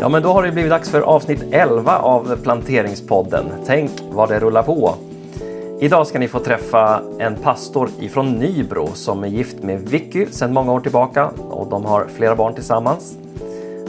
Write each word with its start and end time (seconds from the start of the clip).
Ja, 0.00 0.08
men 0.08 0.22
då 0.22 0.32
har 0.32 0.42
det 0.42 0.52
blivit 0.52 0.70
dags 0.70 0.90
för 0.90 1.00
avsnitt 1.00 1.44
11 1.50 1.98
av 1.98 2.36
Planteringspodden. 2.42 3.44
Tänk 3.66 3.90
vad 4.10 4.28
det 4.28 4.40
rullar 4.40 4.62
på. 4.62 4.94
Idag 5.80 6.06
ska 6.06 6.18
ni 6.18 6.28
få 6.28 6.38
träffa 6.38 7.02
en 7.18 7.36
pastor 7.36 7.90
ifrån 8.00 8.32
Nybro 8.32 8.86
som 8.94 9.24
är 9.24 9.28
gift 9.28 9.62
med 9.62 9.80
Vicky 9.80 10.26
sedan 10.26 10.52
många 10.52 10.72
år 10.72 10.80
tillbaka 10.80 11.30
och 11.38 11.70
de 11.70 11.84
har 11.84 12.06
flera 12.16 12.36
barn 12.36 12.54
tillsammans. 12.54 13.16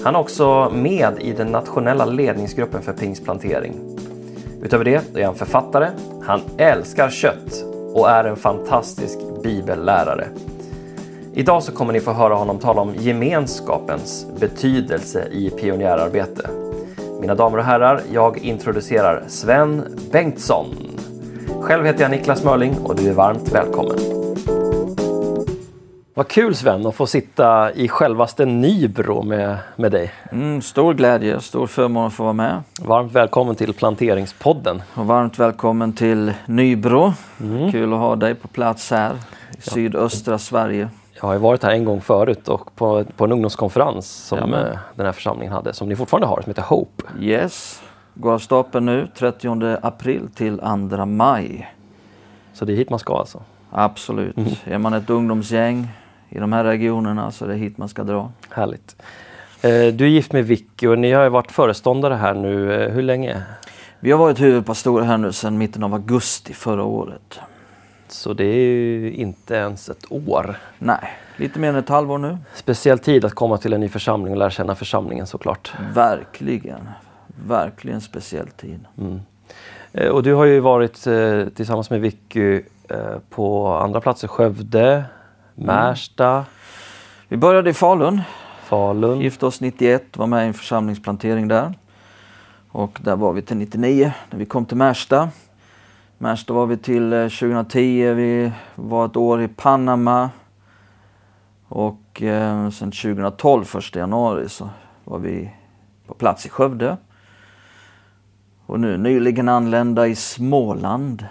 Han 0.03 0.15
är 0.15 0.19
också 0.19 0.71
med 0.73 1.13
i 1.21 1.33
den 1.33 1.47
nationella 1.47 2.05
ledningsgruppen 2.05 2.81
för 2.81 2.93
pingstplantering. 2.93 3.73
Utöver 4.63 4.85
det 4.85 5.15
är 5.15 5.25
han 5.25 5.35
författare, 5.35 5.89
han 6.23 6.41
älskar 6.57 7.09
kött 7.09 7.65
och 7.93 8.09
är 8.09 8.23
en 8.23 8.35
fantastisk 8.35 9.19
bibellärare. 9.43 10.27
Idag 11.33 11.63
så 11.63 11.71
kommer 11.71 11.93
ni 11.93 11.99
få 11.99 12.13
höra 12.13 12.33
honom 12.33 12.59
tala 12.59 12.81
om 12.81 12.95
gemenskapens 12.95 14.27
betydelse 14.39 15.27
i 15.31 15.49
pionjärarbete. 15.49 16.49
Mina 17.21 17.35
damer 17.35 17.57
och 17.57 17.63
herrar, 17.63 18.01
jag 18.13 18.37
introducerar 18.37 19.23
Sven 19.27 19.83
Bengtsson. 20.11 20.65
Själv 21.61 21.85
heter 21.85 22.01
jag 22.01 22.11
Niklas 22.11 22.43
Mörling 22.43 22.77
och 22.83 22.95
du 22.95 23.09
är 23.09 23.13
varmt 23.13 23.51
välkommen. 23.51 23.97
Vad 26.13 26.27
kul 26.27 26.55
Sven 26.55 26.85
att 26.85 26.95
få 26.95 27.07
sitta 27.07 27.71
i 27.71 27.87
självaste 27.87 28.45
Nybro 28.45 29.23
med, 29.23 29.57
med 29.75 29.91
dig. 29.91 30.11
Mm, 30.31 30.61
stor 30.61 30.93
glädje, 30.93 31.39
stor 31.41 31.67
förmån 31.67 32.07
att 32.07 32.13
få 32.13 32.23
vara 32.23 32.33
med. 32.33 32.63
Varmt 32.81 33.11
välkommen 33.11 33.55
till 33.55 33.73
Planteringspodden. 33.73 34.81
Och 34.93 35.05
varmt 35.05 35.39
välkommen 35.39 35.93
till 35.93 36.33
Nybro. 36.45 37.13
Mm. 37.39 37.71
Kul 37.71 37.93
att 37.93 37.99
ha 37.99 38.15
dig 38.15 38.35
på 38.35 38.47
plats 38.47 38.91
här 38.91 39.13
i 39.13 39.17
ja. 39.63 39.71
sydöstra 39.71 40.37
Sverige. 40.37 40.89
Jag 41.21 41.27
har 41.27 41.33
ju 41.33 41.39
varit 41.39 41.63
här 41.63 41.71
en 41.71 41.85
gång 41.85 42.01
förut 42.01 42.47
och 42.47 42.75
på, 42.75 43.05
på 43.17 43.25
en 43.25 43.31
ungdomskonferens 43.31 44.07
som 44.07 44.51
ja, 44.51 44.79
den 44.95 45.05
här 45.05 45.13
församlingen 45.13 45.53
hade, 45.53 45.73
som 45.73 45.89
ni 45.89 45.95
fortfarande 45.95 46.27
har, 46.27 46.41
som 46.41 46.49
heter 46.49 46.61
Hope. 46.61 47.03
Yes, 47.19 47.81
går 48.13 48.33
av 48.33 48.39
stapeln 48.39 48.85
nu 48.85 49.07
30 49.15 49.77
april 49.81 50.29
till 50.35 50.57
2 50.57 51.05
maj. 51.05 51.73
Så 52.53 52.65
det 52.65 52.73
är 52.73 52.77
hit 52.77 52.89
man 52.89 52.99
ska 52.99 53.17
alltså? 53.17 53.41
Absolut. 53.71 54.37
Mm. 54.37 54.51
Är 54.65 54.77
man 54.77 54.93
ett 54.93 55.09
ungdomsgäng 55.09 55.87
i 56.29 56.39
de 56.39 56.53
här 56.53 56.63
regionerna 56.63 57.31
så 57.31 57.45
är 57.45 57.49
det 57.49 57.55
hit 57.55 57.77
man 57.77 57.89
ska 57.89 58.03
dra. 58.03 58.31
Härligt. 58.49 58.95
Eh, 59.61 59.69
du 59.69 60.05
är 60.05 60.09
gift 60.09 60.33
med 60.33 60.45
Vicky 60.45 60.87
och 60.87 60.99
ni 60.99 61.11
har 61.11 61.29
varit 61.29 61.51
föreståndare 61.51 62.13
här 62.13 62.33
nu. 62.33 62.73
Eh, 62.73 62.91
hur 62.91 63.01
länge? 63.01 63.41
Vi 63.99 64.11
har 64.11 64.19
varit 64.19 64.41
huvudpastorer 64.41 65.05
här 65.05 65.17
nu 65.17 65.31
sedan 65.31 65.57
mitten 65.57 65.83
av 65.83 65.93
augusti 65.93 66.53
förra 66.53 66.83
året. 66.83 67.39
Så 68.13 68.33
det 68.33 68.43
är 68.43 68.65
ju 68.65 69.13
inte 69.13 69.55
ens 69.55 69.89
ett 69.89 70.05
år. 70.09 70.57
Nej, 70.79 71.17
lite 71.35 71.59
mer 71.59 71.69
än 71.69 71.75
ett 71.75 71.89
halvår 71.89 72.17
nu. 72.17 72.37
Speciell 72.53 72.99
tid 72.99 73.25
att 73.25 73.33
komma 73.33 73.57
till 73.57 73.73
en 73.73 73.79
ny 73.79 73.89
församling 73.89 74.33
och 74.33 74.39
lära 74.39 74.49
känna 74.49 74.75
församlingen 74.75 75.27
såklart. 75.27 75.73
Verkligen. 75.93 76.89
Verkligen 77.47 78.01
speciell 78.01 78.47
tid. 78.47 78.85
Mm. 78.97 79.19
Eh, 79.93 80.09
och 80.09 80.23
du 80.23 80.33
har 80.33 80.45
ju 80.45 80.59
varit 80.59 81.07
eh, 81.07 81.45
tillsammans 81.55 81.89
med 81.89 82.01
Vicky 82.01 82.61
eh, 82.89 83.17
på 83.29 83.67
andra 83.67 84.01
platser. 84.01 84.27
Skövde, 84.27 84.87
mm. 84.91 85.05
Märsta. 85.55 86.29
Mm. 86.29 86.43
Vi 87.27 87.37
började 87.37 87.69
i 87.69 87.73
Falun. 87.73 88.21
Falun. 88.63 89.21
Gifte 89.21 89.45
oss 89.45 89.61
91, 89.61 90.17
var 90.17 90.27
med 90.27 90.43
i 90.43 90.47
en 90.47 90.53
församlingsplantering 90.53 91.47
där. 91.47 91.73
Och 92.71 92.99
där 93.03 93.15
var 93.15 93.33
vi 93.33 93.41
till 93.41 93.57
99 93.57 94.11
när 94.29 94.39
vi 94.39 94.45
kom 94.45 94.65
till 94.65 94.77
Märsta. 94.77 95.29
Märsta 96.21 96.53
var 96.53 96.65
vi 96.65 96.77
till 96.77 97.09
2010. 97.11 98.07
Eh, 98.07 98.13
vi 98.13 98.51
var 98.75 99.05
ett 99.05 99.17
år 99.17 99.41
i 99.41 99.47
Panama. 99.47 100.29
Och 101.67 102.21
eh, 102.21 102.69
sen 102.69 102.91
2012, 102.91 103.65
1 103.77 103.95
januari, 103.95 104.49
så 104.49 104.69
var 105.03 105.19
vi 105.19 105.51
på 106.07 106.13
plats 106.13 106.45
i 106.45 106.49
Skövde. 106.49 106.97
Och 108.65 108.79
nu 108.79 108.97
nyligen 108.97 109.49
anlända 109.49 110.07
i 110.07 110.15
Småland. 110.15 111.25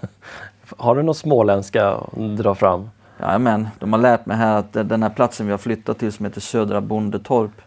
Har 0.76 0.96
du 0.96 1.02
något 1.02 1.16
småländska 1.16 1.88
att 1.90 2.36
dra 2.36 2.54
fram? 2.54 2.90
Ja, 3.18 3.38
men 3.38 3.68
de 3.78 3.92
har 3.92 4.00
lärt 4.00 4.26
mig 4.26 4.36
här 4.36 4.56
att 4.56 4.72
den 4.72 5.02
här 5.02 5.10
platsen 5.10 5.46
vi 5.46 5.52
har 5.52 5.58
flyttat 5.58 5.98
till 5.98 6.12
som 6.12 6.26
heter 6.26 6.40
Södra 6.40 6.80
Bondetorp. 6.80 7.62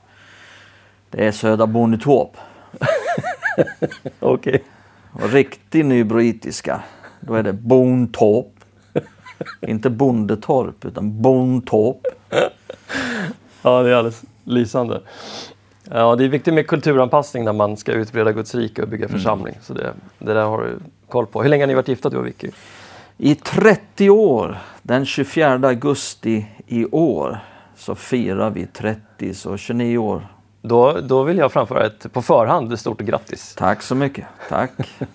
Det 1.09 1.27
är 1.27 1.31
Södra 1.31 1.67
Bondetorp. 1.67 2.37
Okej. 4.19 4.55
Okay. 4.55 4.59
Och 5.13 5.31
riktig 5.31 5.85
nybroitiska, 5.85 6.83
då 7.19 7.35
är 7.35 7.43
det 7.43 7.53
Bontorp. 7.53 8.47
Inte 9.61 9.89
Bondetorp, 9.89 10.85
utan 10.85 11.21
Bontorp. 11.21 11.97
ja, 13.61 13.83
det 13.83 13.89
är 13.89 13.93
alldeles 13.93 14.23
lysande. 14.43 15.01
Ja, 15.91 16.15
det 16.15 16.23
är 16.23 16.29
viktigt 16.29 16.53
med 16.53 16.67
kulturanpassning 16.67 17.43
när 17.43 17.53
man 17.53 17.77
ska 17.77 17.91
utbreda 17.91 18.31
Guds 18.31 18.55
rike 18.55 18.81
och 18.81 18.87
bygga 18.87 19.05
mm. 19.05 19.17
församling. 19.17 19.53
Mm. 19.53 19.63
Så 19.63 19.73
det, 19.73 19.93
det 20.19 20.33
där 20.33 20.45
har 20.45 20.61
du 20.61 20.79
koll 21.07 21.25
på. 21.25 21.41
Hur 21.43 21.49
länge 21.49 21.63
har 21.63 21.67
ni 21.67 21.73
varit 21.73 21.87
gifta 21.87 22.09
du 22.09 22.17
och 22.17 22.27
Vicky? 22.27 22.49
I 23.17 23.35
30 23.35 24.09
år. 24.09 24.57
Den 24.81 25.05
24 25.05 25.53
augusti 25.53 26.45
i 26.67 26.85
år 26.85 27.39
så 27.75 27.95
firar 27.95 28.49
vi 28.49 28.65
30, 28.65 29.33
så 29.33 29.57
29 29.57 29.97
år 29.97 30.27
då, 30.65 30.99
då 31.01 31.23
vill 31.23 31.37
jag 31.37 31.51
framföra 31.51 31.85
ett 31.85 32.13
på 32.13 32.21
förhand 32.21 32.79
stort 32.79 33.01
grattis. 33.01 33.55
Tack 33.57 33.81
så 33.81 33.95
mycket. 33.95 34.25
Tack. 34.49 34.71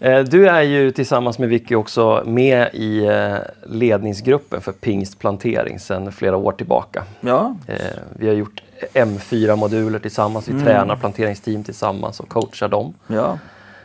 Eh, 0.00 0.20
du 0.20 0.48
är 0.48 0.62
ju 0.62 0.90
tillsammans 0.90 1.38
med 1.38 1.48
Vicky 1.48 1.74
också 1.74 2.22
med 2.26 2.68
i 2.72 3.06
eh, 3.06 3.36
ledningsgruppen 3.66 4.60
för 4.60 4.72
pingstplantering 4.72 5.78
sedan 5.78 6.12
flera 6.12 6.36
år 6.36 6.52
tillbaka. 6.52 7.04
Ja. 7.20 7.56
Eh, 7.66 7.76
vi 8.12 8.28
har 8.28 8.34
gjort 8.34 8.62
M4-moduler 8.92 9.98
tillsammans, 9.98 10.48
vi 10.48 10.52
mm. 10.52 10.64
tränar 10.64 10.96
planteringsteam 10.96 11.64
tillsammans 11.64 12.20
och 12.20 12.28
coachar 12.28 12.68
dem. 12.68 12.94
Ja. 13.06 13.38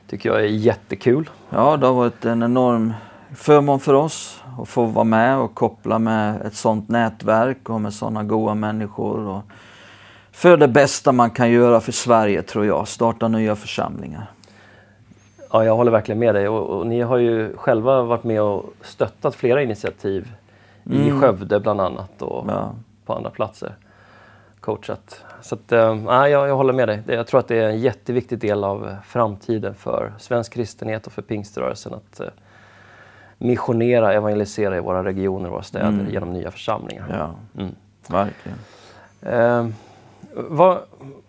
tycker 0.10 0.30
jag 0.30 0.40
är 0.40 0.46
jättekul. 0.46 1.30
Ja, 1.50 1.78
det 1.78 1.88
har 1.88 1.94
varit 1.94 2.26
en 2.26 2.44
enorm 2.44 2.94
förmån 3.36 3.80
för 3.80 3.94
oss 3.94 4.42
att 4.62 4.70
få 4.70 4.86
vara 4.86 5.06
med 5.06 5.38
och 5.38 5.56
koppla 5.56 6.00
med 6.00 6.42
ett 6.42 6.56
sådant 6.56 6.90
nätverk 6.90 7.70
och 7.70 7.81
med 7.81 7.94
sådana 7.94 8.24
goda 8.24 8.56
människor. 8.56 9.20
Och 9.20 9.44
för 10.39 10.57
det 10.57 10.67
bästa 10.67 11.11
man 11.11 11.29
kan 11.29 11.51
göra 11.51 11.79
för 11.79 11.91
Sverige 11.91 12.41
tror 12.41 12.66
jag, 12.66 12.88
starta 12.88 13.27
nya 13.27 13.55
församlingar. 13.55 14.31
Ja, 15.51 15.66
jag 15.66 15.75
håller 15.75 15.91
verkligen 15.91 16.19
med 16.19 16.35
dig 16.35 16.47
och, 16.47 16.79
och 16.79 16.88
ni 16.88 17.01
har 17.01 17.17
ju 17.17 17.57
själva 17.57 18.01
varit 18.01 18.23
med 18.23 18.41
och 18.41 18.73
stöttat 18.81 19.35
flera 19.35 19.63
initiativ 19.63 20.31
mm. 20.85 21.07
i 21.07 21.11
Skövde 21.11 21.59
bland 21.59 21.81
annat 21.81 22.22
och 22.22 22.45
ja. 22.47 22.73
på 23.05 23.13
andra 23.13 23.29
platser. 23.29 23.75
Coachat. 24.59 25.23
Så 25.41 25.55
att, 25.55 25.72
äh, 25.72 25.79
jag, 26.07 26.29
jag 26.29 26.56
håller 26.56 26.73
med 26.73 26.88
dig. 26.88 27.01
Jag 27.07 27.27
tror 27.27 27.39
att 27.39 27.47
det 27.47 27.59
är 27.59 27.69
en 27.69 27.79
jätteviktig 27.79 28.39
del 28.39 28.63
av 28.63 28.95
framtiden 29.06 29.73
för 29.73 30.13
svensk 30.19 30.53
kristenhet 30.53 31.07
och 31.07 31.13
för 31.13 31.21
pingströrelsen 31.21 31.94
att 31.94 32.19
äh, 32.19 32.27
missionera, 33.38 34.13
evangelisera 34.13 34.77
i 34.77 34.79
våra 34.79 35.03
regioner 35.03 35.45
och 35.45 35.53
våra 35.53 35.63
städer 35.63 35.88
mm. 35.88 36.09
genom 36.09 36.33
nya 36.33 36.51
församlingar. 36.51 37.06
Ja, 37.09 37.61
mm. 37.61 37.75
verkligen. 38.07 38.57
Äh, 39.21 39.67
vad, 40.50 40.79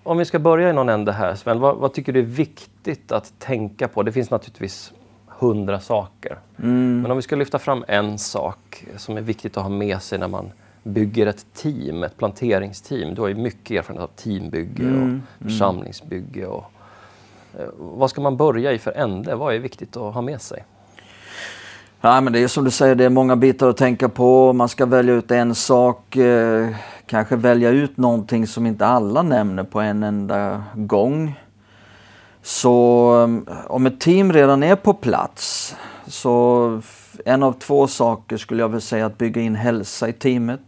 om 0.02 0.18
vi 0.18 0.24
ska 0.24 0.38
börja 0.38 0.70
i 0.70 0.72
någon 0.72 0.88
ände 0.88 1.12
här 1.12 1.34
Sven, 1.34 1.60
vad, 1.60 1.76
vad, 1.76 1.92
tycker 1.92 2.12
du 2.12 2.20
är 2.20 2.24
viktigt 2.24 3.12
att 3.12 3.32
tänka 3.38 3.88
på? 3.88 4.02
Det 4.02 4.12
finns 4.12 4.30
naturligtvis 4.30 4.92
hundra 5.26 5.80
saker. 5.80 6.38
Mm. 6.58 7.02
Men 7.02 7.10
om 7.10 7.16
vi 7.16 7.22
ska 7.22 7.36
lyfta 7.36 7.58
fram 7.58 7.84
en 7.88 8.18
sak 8.18 8.84
som 8.96 9.16
är 9.16 9.20
viktigt 9.20 9.56
att 9.56 9.62
ha 9.62 9.70
med 9.70 10.02
sig 10.02 10.18
när 10.18 10.28
man 10.28 10.52
bygger 10.82 11.26
ett 11.26 11.46
team, 11.54 12.02
ett 12.02 12.16
planteringsteam. 12.16 13.14
Du 13.14 13.20
har 13.20 13.28
ju 13.28 13.34
mycket 13.34 13.70
erfarenhet 13.78 14.04
av 14.04 14.10
teambygge 14.16 14.82
mm. 14.82 14.94
och 14.94 15.02
mm. 15.02 15.22
församlingsbygge. 15.40 16.46
Och, 16.46 16.64
eh, 17.58 17.66
vad 17.78 18.10
ska 18.10 18.20
man 18.20 18.36
börja 18.36 18.72
i 18.72 18.78
för 18.78 18.92
ände? 18.92 19.34
Vad 19.34 19.54
är 19.54 19.58
viktigt 19.58 19.96
att 19.96 20.14
ha 20.14 20.22
med 20.22 20.40
sig? 20.40 20.64
Ja, 22.00 22.20
men 22.20 22.32
det 22.32 22.42
är 22.42 22.48
som 22.48 22.64
du 22.64 22.70
säger, 22.70 22.94
det 22.94 23.04
är 23.04 23.08
många 23.08 23.36
bitar 23.36 23.68
att 23.68 23.76
tänka 23.76 24.08
på. 24.08 24.52
Man 24.52 24.68
ska 24.68 24.86
välja 24.86 25.14
ut 25.14 25.30
en 25.30 25.54
sak. 25.54 26.16
Eh, 26.16 26.68
kanske 27.10 27.36
välja 27.36 27.70
ut 27.70 27.96
någonting 27.96 28.46
som 28.46 28.66
inte 28.66 28.86
alla 28.86 29.22
nämner 29.22 29.64
på 29.64 29.80
en 29.80 30.02
enda 30.02 30.64
gång. 30.74 31.40
Så 32.42 33.12
um, 33.14 33.46
om 33.66 33.86
ett 33.86 34.00
team 34.00 34.32
redan 34.32 34.62
är 34.62 34.76
på 34.76 34.94
plats 34.94 35.76
så 36.06 36.82
en 37.24 37.42
av 37.42 37.52
två 37.52 37.86
saker 37.86 38.36
skulle 38.36 38.62
jag 38.62 38.68
vilja 38.68 38.80
säga 38.80 39.06
att 39.06 39.18
bygga 39.18 39.42
in 39.42 39.54
hälsa 39.54 40.08
i 40.08 40.12
teamet. 40.12 40.60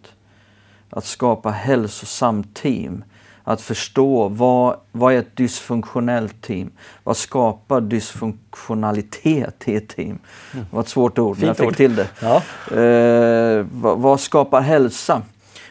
Att 0.90 1.04
skapa 1.04 1.50
hälsosamt 1.50 2.54
team. 2.54 3.04
Att 3.44 3.60
förstå 3.60 4.28
vad, 4.28 4.76
vad 4.92 5.14
är 5.14 5.18
ett 5.18 5.36
dysfunktionellt 5.36 6.42
team? 6.42 6.70
Vad 7.04 7.16
skapar 7.16 7.80
dysfunktionalitet 7.80 9.68
i 9.68 9.74
ett 9.74 9.88
team? 9.88 10.18
Mm. 10.52 10.66
Det 10.70 10.76
var 10.76 10.82
ett 10.82 10.88
svårt 10.88 11.18
ord, 11.18 11.36
men 11.38 11.46
jag 11.46 11.56
fick 11.56 11.66
ord. 11.66 11.76
till 11.76 11.96
det. 11.96 12.08
Ja. 12.20 12.36
Eh, 12.76 13.66
vad, 13.72 13.98
vad 13.98 14.20
skapar 14.20 14.60
hälsa? 14.60 15.22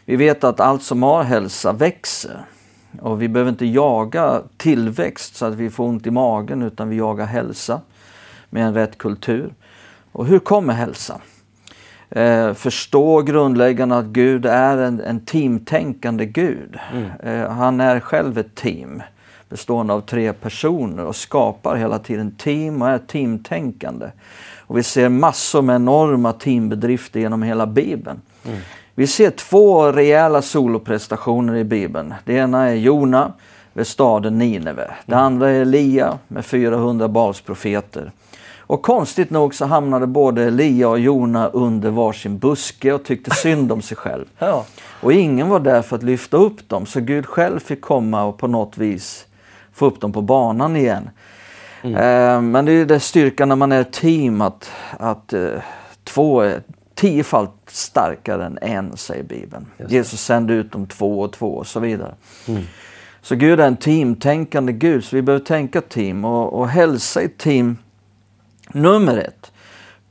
Vi 0.04 0.16
vet 0.16 0.44
att 0.44 0.60
allt 0.60 0.82
som 0.82 1.02
har 1.02 1.22
hälsa 1.22 1.72
växer. 1.72 2.44
Och 3.00 3.22
vi 3.22 3.28
behöver 3.28 3.50
inte 3.50 3.66
jaga 3.66 4.42
tillväxt 4.56 5.36
så 5.36 5.46
att 5.46 5.54
vi 5.54 5.70
får 5.70 5.84
ont 5.84 6.06
i 6.06 6.10
magen 6.10 6.62
utan 6.62 6.88
vi 6.88 6.96
jagar 6.96 7.26
hälsa 7.26 7.80
med 8.50 8.66
en 8.66 8.74
rätt 8.74 8.98
kultur. 8.98 9.54
Och 10.12 10.26
hur 10.26 10.38
kommer 10.38 10.74
hälsa? 10.74 11.20
Eh, 12.10 12.54
förstå 12.54 13.22
grundläggande 13.22 13.96
att 13.96 14.04
Gud 14.04 14.46
är 14.46 14.78
en, 14.78 15.00
en 15.00 15.24
teamtänkande 15.24 16.26
Gud. 16.26 16.78
Eh, 17.22 17.50
han 17.50 17.80
är 17.80 18.00
själv 18.00 18.38
ett 18.38 18.54
team 18.54 19.02
bestående 19.48 19.92
av 19.92 20.00
tre 20.00 20.32
personer 20.32 21.04
och 21.04 21.16
skapar 21.16 21.76
hela 21.76 21.98
tiden 21.98 22.34
team 22.38 22.82
och 22.82 22.88
är 22.88 22.98
teamtänkande. 22.98 24.06
Och 24.58 24.78
vi 24.78 24.82
ser 24.82 25.08
massor 25.08 25.62
med 25.62 25.76
enorma 25.76 26.32
teambedrifter 26.32 27.20
genom 27.20 27.42
hela 27.42 27.66
Bibeln. 27.66 28.20
Mm. 28.44 28.58
Vi 28.94 29.06
ser 29.06 29.30
två 29.30 29.92
rejäla 29.92 30.42
soloprestationer 30.42 31.56
i 31.56 31.64
Bibeln. 31.64 32.14
Det 32.24 32.32
ena 32.32 32.68
är 32.68 32.74
Jona 32.74 33.32
vid 33.72 33.86
staden 33.86 34.38
Nineve. 34.38 34.90
Det 35.06 35.12
mm. 35.12 35.24
andra 35.24 35.50
är 35.50 35.60
Elia 35.60 36.18
med 36.28 36.44
400 36.44 37.08
Balsprofeter. 37.08 38.12
Och 38.58 38.82
konstigt 38.82 39.30
nog 39.30 39.54
så 39.54 39.66
hamnade 39.66 40.06
både 40.06 40.44
Elia 40.44 40.88
och 40.88 40.98
Jona 40.98 41.48
under 41.48 41.90
varsin 41.90 42.38
buske 42.38 42.92
och 42.92 43.04
tyckte 43.04 43.30
synd 43.30 43.72
om 43.72 43.82
sig 43.82 43.96
själv. 43.96 44.24
Ja. 44.38 44.64
Och 45.00 45.12
ingen 45.12 45.48
var 45.48 45.60
där 45.60 45.82
för 45.82 45.96
att 45.96 46.02
lyfta 46.02 46.36
upp 46.36 46.68
dem, 46.68 46.86
så 46.86 47.00
Gud 47.00 47.26
själv 47.26 47.60
fick 47.60 47.80
komma 47.80 48.24
och 48.24 48.38
på 48.38 48.46
något 48.46 48.78
vis 48.78 49.26
få 49.72 49.86
upp 49.86 50.00
dem 50.00 50.12
på 50.12 50.22
banan 50.22 50.76
igen. 50.76 51.10
Mm. 51.82 51.96
Eh, 51.96 52.40
men 52.42 52.64
det 52.64 52.72
är 52.72 52.84
det 52.84 53.00
styrkan 53.00 53.48
när 53.48 53.56
man 53.56 53.72
är 53.72 53.80
ett 53.80 53.92
team 53.92 54.40
att, 54.40 54.70
att 54.98 55.32
eh, 55.32 55.48
två 56.04 56.40
är 56.40 56.62
tiofalt 57.02 57.52
starkare 57.66 58.46
än 58.46 58.58
en, 58.62 58.96
säger 58.96 59.22
Bibeln. 59.22 59.66
Jesus 59.88 60.20
sände 60.20 60.54
ut 60.54 60.72
dem 60.72 60.86
två 60.86 61.20
och 61.20 61.32
två 61.32 61.54
och 61.54 61.66
så 61.66 61.80
vidare. 61.80 62.14
Mm. 62.48 62.62
Så 63.22 63.34
Gud 63.36 63.60
är 63.60 63.66
en 63.66 63.76
teamtänkande 63.76 64.72
Gud, 64.72 65.04
så 65.04 65.16
vi 65.16 65.22
behöver 65.22 65.44
tänka 65.44 65.80
team 65.80 66.24
och, 66.24 66.60
och 66.60 66.68
hälsa 66.68 67.22
i 67.22 67.28
team 67.28 67.76
nummer 68.72 69.16
ett 69.16 69.52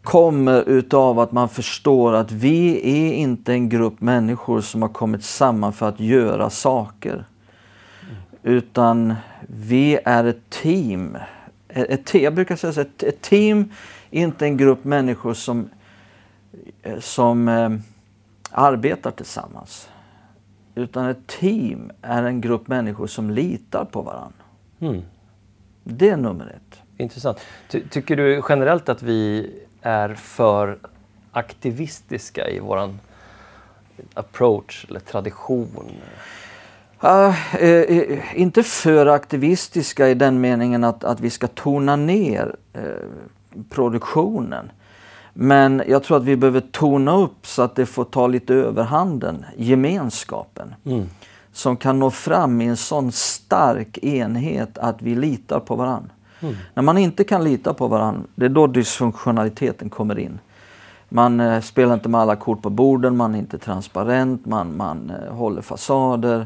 kommer 0.03 0.69
utav 0.69 1.19
att 1.19 1.31
man 1.31 1.49
förstår 1.49 2.13
att 2.13 2.31
vi 2.31 2.81
är 2.83 3.13
inte 3.13 3.53
en 3.53 3.69
grupp 3.69 4.01
människor 4.01 4.61
som 4.61 4.81
har 4.81 4.89
kommit 4.89 5.23
samman 5.23 5.73
för 5.73 5.89
att 5.89 5.99
göra 5.99 6.49
saker. 6.49 7.13
Mm. 7.13 8.15
Utan 8.43 9.15
vi 9.47 9.99
är 10.05 10.23
ett 10.23 10.49
team. 10.49 11.17
Ett, 11.69 12.13
jag 12.13 12.35
brukar 12.35 12.55
säga 12.55 12.81
att 12.81 13.03
ett 13.03 13.21
team 13.21 13.71
är 14.11 14.21
inte 14.21 14.45
en 14.45 14.57
grupp 14.57 14.83
människor 14.83 15.33
som, 15.33 15.69
som 16.99 17.47
eh, 17.47 17.69
arbetar 18.51 19.11
tillsammans. 19.11 19.89
Utan 20.75 21.05
ett 21.09 21.27
team 21.27 21.91
är 22.01 22.23
en 22.23 22.41
grupp 22.41 22.67
människor 22.67 23.07
som 23.07 23.31
litar 23.31 23.85
på 23.85 24.01
varandra. 24.01 24.43
Mm. 24.79 25.01
Det 25.83 26.09
är 26.09 26.17
nummer 26.17 26.45
ett. 26.45 26.79
Intressant. 26.97 27.37
Ty 27.69 27.83
tycker 27.89 28.15
du 28.15 28.41
generellt 28.49 28.89
att 28.89 29.03
vi 29.03 29.51
är 29.81 30.13
för 30.13 30.77
aktivistiska 31.31 32.49
i 32.49 32.59
våran 32.59 32.99
approach 34.13 34.85
eller 34.89 34.99
tradition? 34.99 35.91
Uh, 37.03 37.63
uh, 37.63 38.39
inte 38.39 38.63
för 38.63 39.05
aktivistiska 39.05 40.09
i 40.09 40.13
den 40.13 40.41
meningen 40.41 40.83
att, 40.83 41.03
att 41.03 41.19
vi 41.19 41.29
ska 41.29 41.47
tona 41.47 41.95
ner 41.95 42.55
uh, 42.77 42.83
produktionen. 43.69 44.71
Men 45.33 45.83
jag 45.87 46.03
tror 46.03 46.17
att 46.17 46.23
vi 46.23 46.35
behöver 46.35 46.61
tona 46.61 47.17
upp 47.17 47.47
så 47.47 47.61
att 47.61 47.75
det 47.75 47.85
får 47.85 48.03
ta 48.03 48.27
lite 48.27 48.53
överhanden, 48.53 49.45
gemenskapen. 49.57 50.75
Mm. 50.85 51.09
Som 51.53 51.77
kan 51.77 51.99
nå 51.99 52.11
fram 52.11 52.61
i 52.61 52.65
en 52.65 52.77
sån 52.77 53.11
stark 53.11 53.97
enhet 53.97 54.77
att 54.77 55.01
vi 55.01 55.15
litar 55.15 55.59
på 55.59 55.75
varandra. 55.75 56.09
Mm. 56.39 56.55
När 56.73 56.83
man 56.83 56.97
inte 56.97 57.23
kan 57.23 57.43
lita 57.43 57.73
på 57.73 57.87
varandra, 57.87 58.21
det 58.35 58.45
är 58.45 58.49
då 58.49 58.67
dysfunktionaliteten 58.67 59.89
kommer 59.89 60.19
in. 60.19 60.39
Man 61.09 61.39
eh, 61.39 61.61
spelar 61.61 61.93
inte 61.93 62.09
med 62.09 62.21
alla 62.21 62.35
kort 62.35 62.61
på 62.61 62.69
borden, 62.69 63.17
man 63.17 63.35
är 63.35 63.39
inte 63.39 63.57
transparent, 63.57 64.45
man, 64.45 64.77
man 64.77 65.09
eh, 65.09 65.33
håller 65.33 65.61
fasader, 65.61 66.45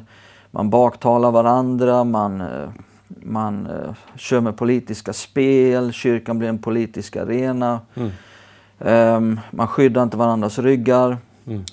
man 0.52 0.70
baktalar 0.70 1.32
varandra, 1.32 2.04
man, 2.04 2.42
eh, 2.42 2.70
man 3.08 3.68
eh, 3.68 3.94
kör 4.16 4.42
med 4.42 4.58
politiska 4.58 5.14
spel, 5.14 5.94
kyrkan 5.94 6.40
blir 6.40 6.50
en 6.50 6.58
politisk 6.58 7.16
arena. 7.16 7.80
Mm. 7.96 8.12
Um, 8.80 9.40
man 9.52 9.68
skyddar 9.68 10.04
inte 10.04 10.18
varandras 10.18 10.60
ryggar. 10.60 11.18
Mm. 11.48 11.64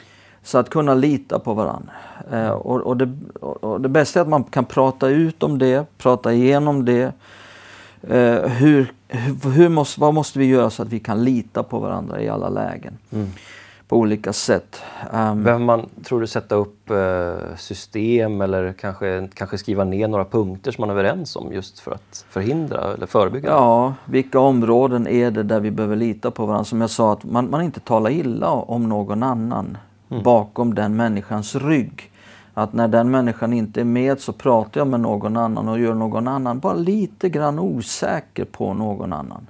Så 0.42 0.58
att 0.58 0.70
kunna 0.70 0.94
lita 0.94 1.38
på 1.38 1.54
varandra. 1.54 1.92
Uh, 2.32 2.50
och, 2.50 2.80
och, 2.80 2.96
det, 2.96 3.18
och, 3.40 3.80
det, 3.80 3.88
bästa 3.88 4.20
är 4.20 4.22
att 4.22 4.28
man 4.28 4.44
kan 4.44 4.64
prata 4.64 5.08
ut 5.08 5.42
om 5.42 5.58
det, 5.58 5.98
prata 5.98 6.32
igenom 6.32 6.84
det. 6.84 7.12
Uh, 8.10 8.46
hur, 8.46 8.92
hur 9.54 9.68
måste, 9.68 10.00
vad 10.00 10.14
måste 10.14 10.38
vi 10.38 10.44
göra 10.44 10.70
så 10.70 10.82
att 10.82 10.88
vi 10.88 11.00
kan 11.00 11.24
lita 11.24 11.62
på 11.62 11.78
varandra 11.78 12.22
i 12.22 12.28
alla 12.28 12.48
lägen? 12.48 12.98
Mm 13.10 13.30
på 13.92 13.98
olika 13.98 14.32
sätt. 14.32 14.82
Um, 15.12 15.44
Behöver 15.44 15.64
man, 15.64 15.88
tror 16.04 16.20
du, 16.20 16.26
sätta 16.26 16.54
upp 16.54 16.90
uh, 16.90 17.56
system 17.56 18.40
eller 18.40 18.72
kanske, 18.72 19.28
kanske 19.34 19.58
skriva 19.58 19.84
ner 19.84 20.08
några 20.08 20.24
punkter 20.24 20.72
som 20.72 20.82
man 20.82 20.90
är 20.90 20.94
överens 20.94 21.36
om 21.36 21.52
just 21.52 21.80
för 21.80 21.92
att 21.92 22.24
förhindra 22.28 22.94
eller 22.94 23.06
förebygga? 23.06 23.48
Ja, 23.48 23.94
vilka 24.04 24.40
områden 24.40 25.06
är 25.06 25.30
det 25.30 25.42
där 25.42 25.60
vi 25.60 25.70
behöver 25.70 25.96
lita 25.96 26.30
på 26.30 26.46
varandra? 26.46 26.64
Som 26.64 26.80
jag 26.80 26.90
sa, 26.90 27.12
att 27.12 27.24
man, 27.24 27.50
man 27.50 27.62
inte 27.62 27.80
talar 27.80 28.10
illa 28.10 28.50
om 28.50 28.88
någon 28.88 29.22
annan 29.22 29.78
mm. 30.10 30.22
bakom 30.22 30.74
den 30.74 30.96
människans 30.96 31.54
rygg. 31.54 32.10
Att 32.54 32.72
när 32.72 32.88
den 32.88 33.10
människan 33.10 33.52
inte 33.52 33.80
är 33.80 33.84
med 33.84 34.20
så 34.20 34.32
pratar 34.32 34.80
jag 34.80 34.88
med 34.88 35.00
någon 35.00 35.36
annan 35.36 35.68
och 35.68 35.80
gör 35.80 35.94
någon 35.94 36.28
annan 36.28 36.58
bara 36.58 36.74
lite 36.74 37.28
grann 37.28 37.58
osäker 37.58 38.44
på 38.44 38.74
någon 38.74 39.12
annan. 39.12 39.46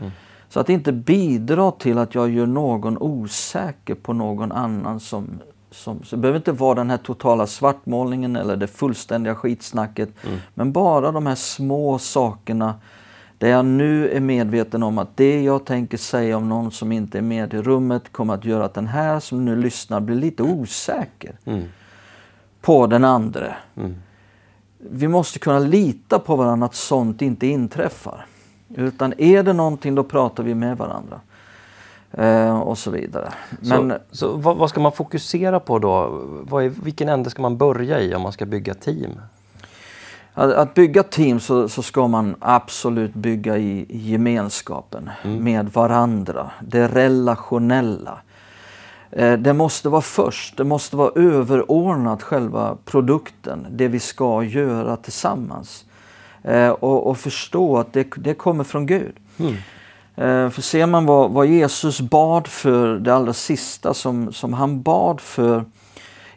Mm. 0.00 0.12
Så 0.48 0.60
att 0.60 0.68
inte 0.68 0.92
bidra 0.92 1.70
till 1.70 1.98
att 1.98 2.14
jag 2.14 2.30
gör 2.30 2.46
någon 2.46 2.98
osäker 2.98 3.94
på 3.94 4.12
någon 4.12 4.52
annan 4.52 5.00
som, 5.00 5.40
som, 5.70 6.02
så 6.04 6.16
det 6.16 6.22
behöver 6.22 6.38
inte 6.38 6.52
vara 6.52 6.74
den 6.74 6.90
här 6.90 6.98
totala 6.98 7.46
svartmålningen 7.46 8.36
eller 8.36 8.56
det 8.56 8.66
fullständiga 8.66 9.34
skitsnacket. 9.34 10.08
Mm. 10.26 10.38
Men 10.54 10.72
bara 10.72 11.12
de 11.12 11.26
här 11.26 11.34
små 11.34 11.98
sakerna 11.98 12.74
där 13.38 13.48
jag 13.48 13.64
nu 13.64 14.10
är 14.10 14.20
medveten 14.20 14.82
om 14.82 14.98
att 14.98 15.16
det 15.16 15.42
jag 15.42 15.64
tänker 15.64 15.96
säga 15.96 16.36
om 16.36 16.48
någon 16.48 16.70
som 16.70 16.92
inte 16.92 17.18
är 17.18 17.22
med 17.22 17.54
i 17.54 17.62
rummet 17.62 18.12
kommer 18.12 18.34
att 18.34 18.44
göra 18.44 18.64
att 18.64 18.74
den 18.74 18.86
här 18.86 19.20
som 19.20 19.44
nu 19.44 19.56
lyssnar 19.56 20.00
blir 20.00 20.16
lite 20.16 20.42
osäker 20.42 21.38
mm. 21.44 21.64
på 22.60 22.86
den 22.86 23.04
andra. 23.04 23.54
Mm. 23.76 23.96
Vi 24.78 25.08
måste 25.08 25.38
kunna 25.38 25.58
lita 25.58 26.18
på 26.18 26.36
varandra 26.36 26.66
att 26.66 26.74
sånt 26.74 27.22
inte 27.22 27.46
inträffar. 27.46 28.26
Utan 28.74 29.14
är 29.18 29.42
det 29.42 29.52
någonting 29.52 29.94
då 29.94 30.04
pratar 30.04 30.42
vi 30.42 30.54
med 30.54 30.78
varandra. 30.78 31.20
Eh, 32.12 32.60
och 32.60 32.78
så 32.78 32.90
vidare. 32.90 33.32
Men, 33.60 33.90
så, 33.90 33.98
så 34.16 34.36
vad, 34.36 34.56
vad, 34.56 34.70
ska 34.70 34.80
man 34.80 34.92
fokusera 34.92 35.60
på 35.60 35.78
då? 35.78 36.22
Vad 36.42 36.64
är, 36.64 36.68
vilken 36.68 37.08
ände 37.08 37.30
ska 37.30 37.42
man 37.42 37.56
börja 37.56 38.00
i 38.00 38.14
om 38.14 38.22
man 38.22 38.32
ska 38.32 38.46
bygga 38.46 38.74
team? 38.74 39.10
Att, 40.34 40.52
att 40.52 40.74
bygga 40.74 41.02
team 41.02 41.40
så, 41.40 41.68
så, 41.68 41.82
ska 41.82 42.06
man 42.06 42.34
absolut 42.40 43.14
bygga 43.14 43.58
i, 43.58 43.86
gemenskapen 43.88 45.10
mm. 45.24 45.44
med 45.44 45.72
varandra. 45.72 46.50
Det 46.60 46.88
relationella. 46.88 48.18
Eh, 49.10 49.32
det 49.32 49.52
måste 49.52 49.88
vara 49.88 50.02
först, 50.02 50.56
det 50.56 50.64
måste 50.64 50.96
vara 50.96 51.10
överordnat 51.14 52.22
själva 52.22 52.76
produkten, 52.84 53.66
det 53.70 53.88
vi 53.88 54.00
ska 54.00 54.42
göra 54.42 54.96
tillsammans. 54.96 55.84
Eh, 56.42 56.70
och, 56.70 57.06
och, 57.06 57.18
förstå 57.18 57.78
att 57.78 57.92
det, 57.92 58.06
det 58.16 58.34
kommer 58.34 58.64
från 58.64 58.86
Gud. 58.86 59.12
Mm. 59.38 59.54
Eh, 60.16 60.50
för 60.50 60.62
ser 60.62 60.86
man 60.86 61.06
vad, 61.06 61.30
vad, 61.30 61.46
Jesus 61.46 62.00
bad 62.00 62.46
för, 62.46 62.98
det 62.98 63.14
allra 63.14 63.32
sista 63.32 63.94
som, 63.94 64.32
som 64.32 64.52
han 64.52 64.82
bad 64.82 65.20
för 65.20 65.64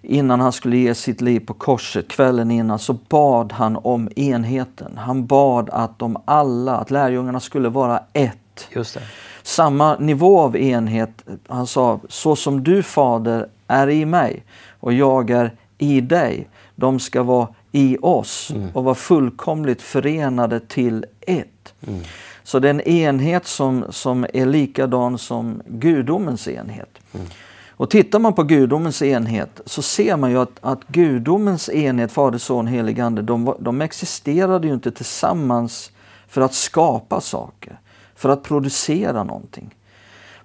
innan 0.02 0.40
han 0.40 0.52
skulle 0.52 0.78
ge 0.78 0.96
sitt 0.96 1.22
liv 1.22 1.40
på 1.40 1.54
korset, 1.54 2.08
kvällen 2.08 2.52
innan, 2.52 2.80
så 2.80 2.94
bad 2.94 3.52
han 3.52 3.76
om 3.76 4.10
enheten. 4.16 4.98
Han 4.98 5.26
bad 5.26 5.70
att 5.70 6.00
de 6.00 6.18
alla, 6.26 6.76
att 6.76 6.92
lärjungarna 6.92 7.40
skulle 7.40 7.70
vara 7.70 8.04
ett. 8.14 8.68
Just 8.72 8.94
det. 8.94 9.02
Samma 9.44 9.96
nivå 9.98 10.40
av 10.40 10.58
enhet. 10.58 11.24
Han 11.48 11.68
sa, 11.68 12.00
så 12.10 12.36
som 12.36 12.64
du 12.64 12.84
fader 12.84 13.48
är 13.68 13.90
i 13.90 14.06
mig 14.06 14.44
och 14.80 14.94
jag 14.94 15.30
är 15.30 15.52
i 15.78 16.02
dig. 16.02 16.50
De 16.76 17.00
ska 17.00 17.24
vara 17.24 17.48
i 17.72 17.98
oss 18.02 18.52
mm. 18.52 18.70
och 18.74 18.84
vara 18.84 18.96
fullkomligt 18.96 19.82
förenade 19.82 20.60
till 20.60 21.06
ett. 21.22 21.74
Mm. 21.88 22.00
Så 22.44 22.60
det 22.60 22.68
är 22.68 22.74
en 22.74 22.82
enhet 22.82 23.48
som, 23.48 23.86
som 23.90 24.26
är 24.34 24.46
likadan 24.46 25.18
som 25.18 25.62
gudomens 25.66 26.48
enhet. 26.48 26.98
Mm. 27.14 27.28
Och 27.70 27.90
tittar 27.90 28.20
man 28.20 28.34
på 28.34 28.44
gudomens 28.44 29.02
enhet 29.02 29.62
så 29.66 29.82
ser 29.82 30.18
man 30.18 30.32
ju 30.32 30.38
att, 30.38 30.60
att 30.62 30.88
gudomens 30.88 31.70
enhet, 31.70 32.12
Fader, 32.12 32.38
Son, 32.38 32.68
Helig 32.68 33.00
Ande, 33.00 33.22
de, 33.22 33.56
de 33.60 33.82
existerade 33.82 34.68
ju 34.68 34.74
inte 34.74 34.92
tillsammans 34.92 35.92
för 36.28 36.42
att 36.42 36.54
skapa 36.54 37.22
saker, 37.22 37.80
för 38.16 38.30
att 38.30 38.44
producera 38.44 39.24
någonting. 39.24 39.76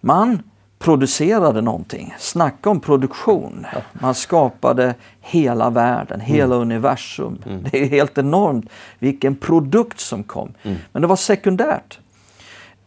Man 0.00 0.42
producerade 0.78 1.60
någonting. 1.60 2.14
Snacka 2.18 2.70
om 2.70 2.80
produktion. 2.80 3.66
Man 3.92 4.14
skapade 4.14 4.94
hela 5.20 5.70
världen, 5.70 6.20
hela 6.20 6.56
mm. 6.56 6.68
universum. 6.68 7.38
Mm. 7.46 7.64
Det 7.70 7.82
är 7.82 7.86
helt 7.86 8.18
enormt 8.18 8.66
vilken 8.98 9.36
produkt 9.36 10.00
som 10.00 10.22
kom. 10.22 10.52
Mm. 10.62 10.78
Men 10.92 11.02
det 11.02 11.08
var 11.08 11.16
sekundärt. 11.16 11.98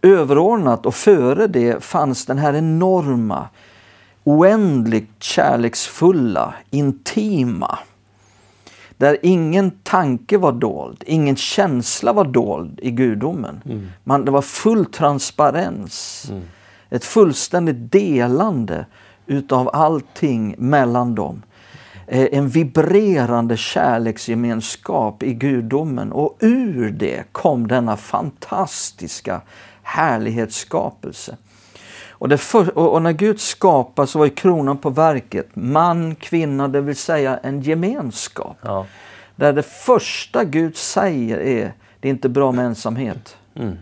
Överordnat 0.02 0.86
och 0.86 0.96
före 0.96 1.48
det 1.48 1.84
fanns 1.84 2.26
den 2.26 2.38
här 2.38 2.54
enorma 2.54 3.48
oändligt 4.24 5.24
kärleksfulla, 5.24 6.54
intima. 6.70 7.80
Där 8.98 9.18
ingen 9.22 9.72
tanke 9.72 10.38
var 10.38 10.52
dold, 10.52 11.04
ingen 11.08 11.36
känsla 11.36 12.14
var 12.14 12.26
dold 12.26 12.80
i 12.84 12.92
gudomen. 12.92 13.62
Mm. 13.66 13.88
Man, 14.04 14.26
det 14.26 14.32
var 14.32 14.42
full 14.42 14.86
transparens. 14.86 16.26
Ett 16.90 17.06
fullständigt 17.06 17.92
delande 17.92 18.86
utav 19.28 19.70
allting 19.74 20.56
mellan 20.58 21.16
dem. 21.16 21.42
Eh, 22.08 22.28
En 22.32 22.50
vibrerande 22.50 23.58
kärleksgemenskap 23.58 25.24
i 25.24 25.34
gudomen 25.34 26.12
och 26.12 26.38
ur 26.40 26.92
det 26.92 27.24
kom 27.32 27.68
denna 27.68 27.98
fantastiska 27.98 29.42
härlighetsskapelse. 29.82 31.38
Och, 32.10 32.40
för, 32.40 32.78
och, 32.78 33.02
när 33.02 33.12
Gud 33.12 33.40
skapar 33.40 34.06
så 34.06 34.20
var 34.20 34.26
ju 34.26 34.32
kronan 34.32 34.78
på 34.78 34.90
verket 34.90 35.48
man, 35.54 36.16
kvinna, 36.16 36.68
det 36.68 36.82
vill 36.82 36.96
säga 36.96 37.38
en 37.38 37.62
gemenskap. 37.62 38.58
Ja. 38.62 38.86
Där 39.36 39.54
det 39.54 39.64
första 39.64 40.44
Gud 40.44 40.78
säger 40.78 41.38
är, 41.38 41.74
det 42.00 42.08
är 42.08 42.10
inte 42.10 42.30
bra 42.30 42.52
med 42.52 42.66
ensamhet. 42.66 43.38
Mm. 43.56 43.78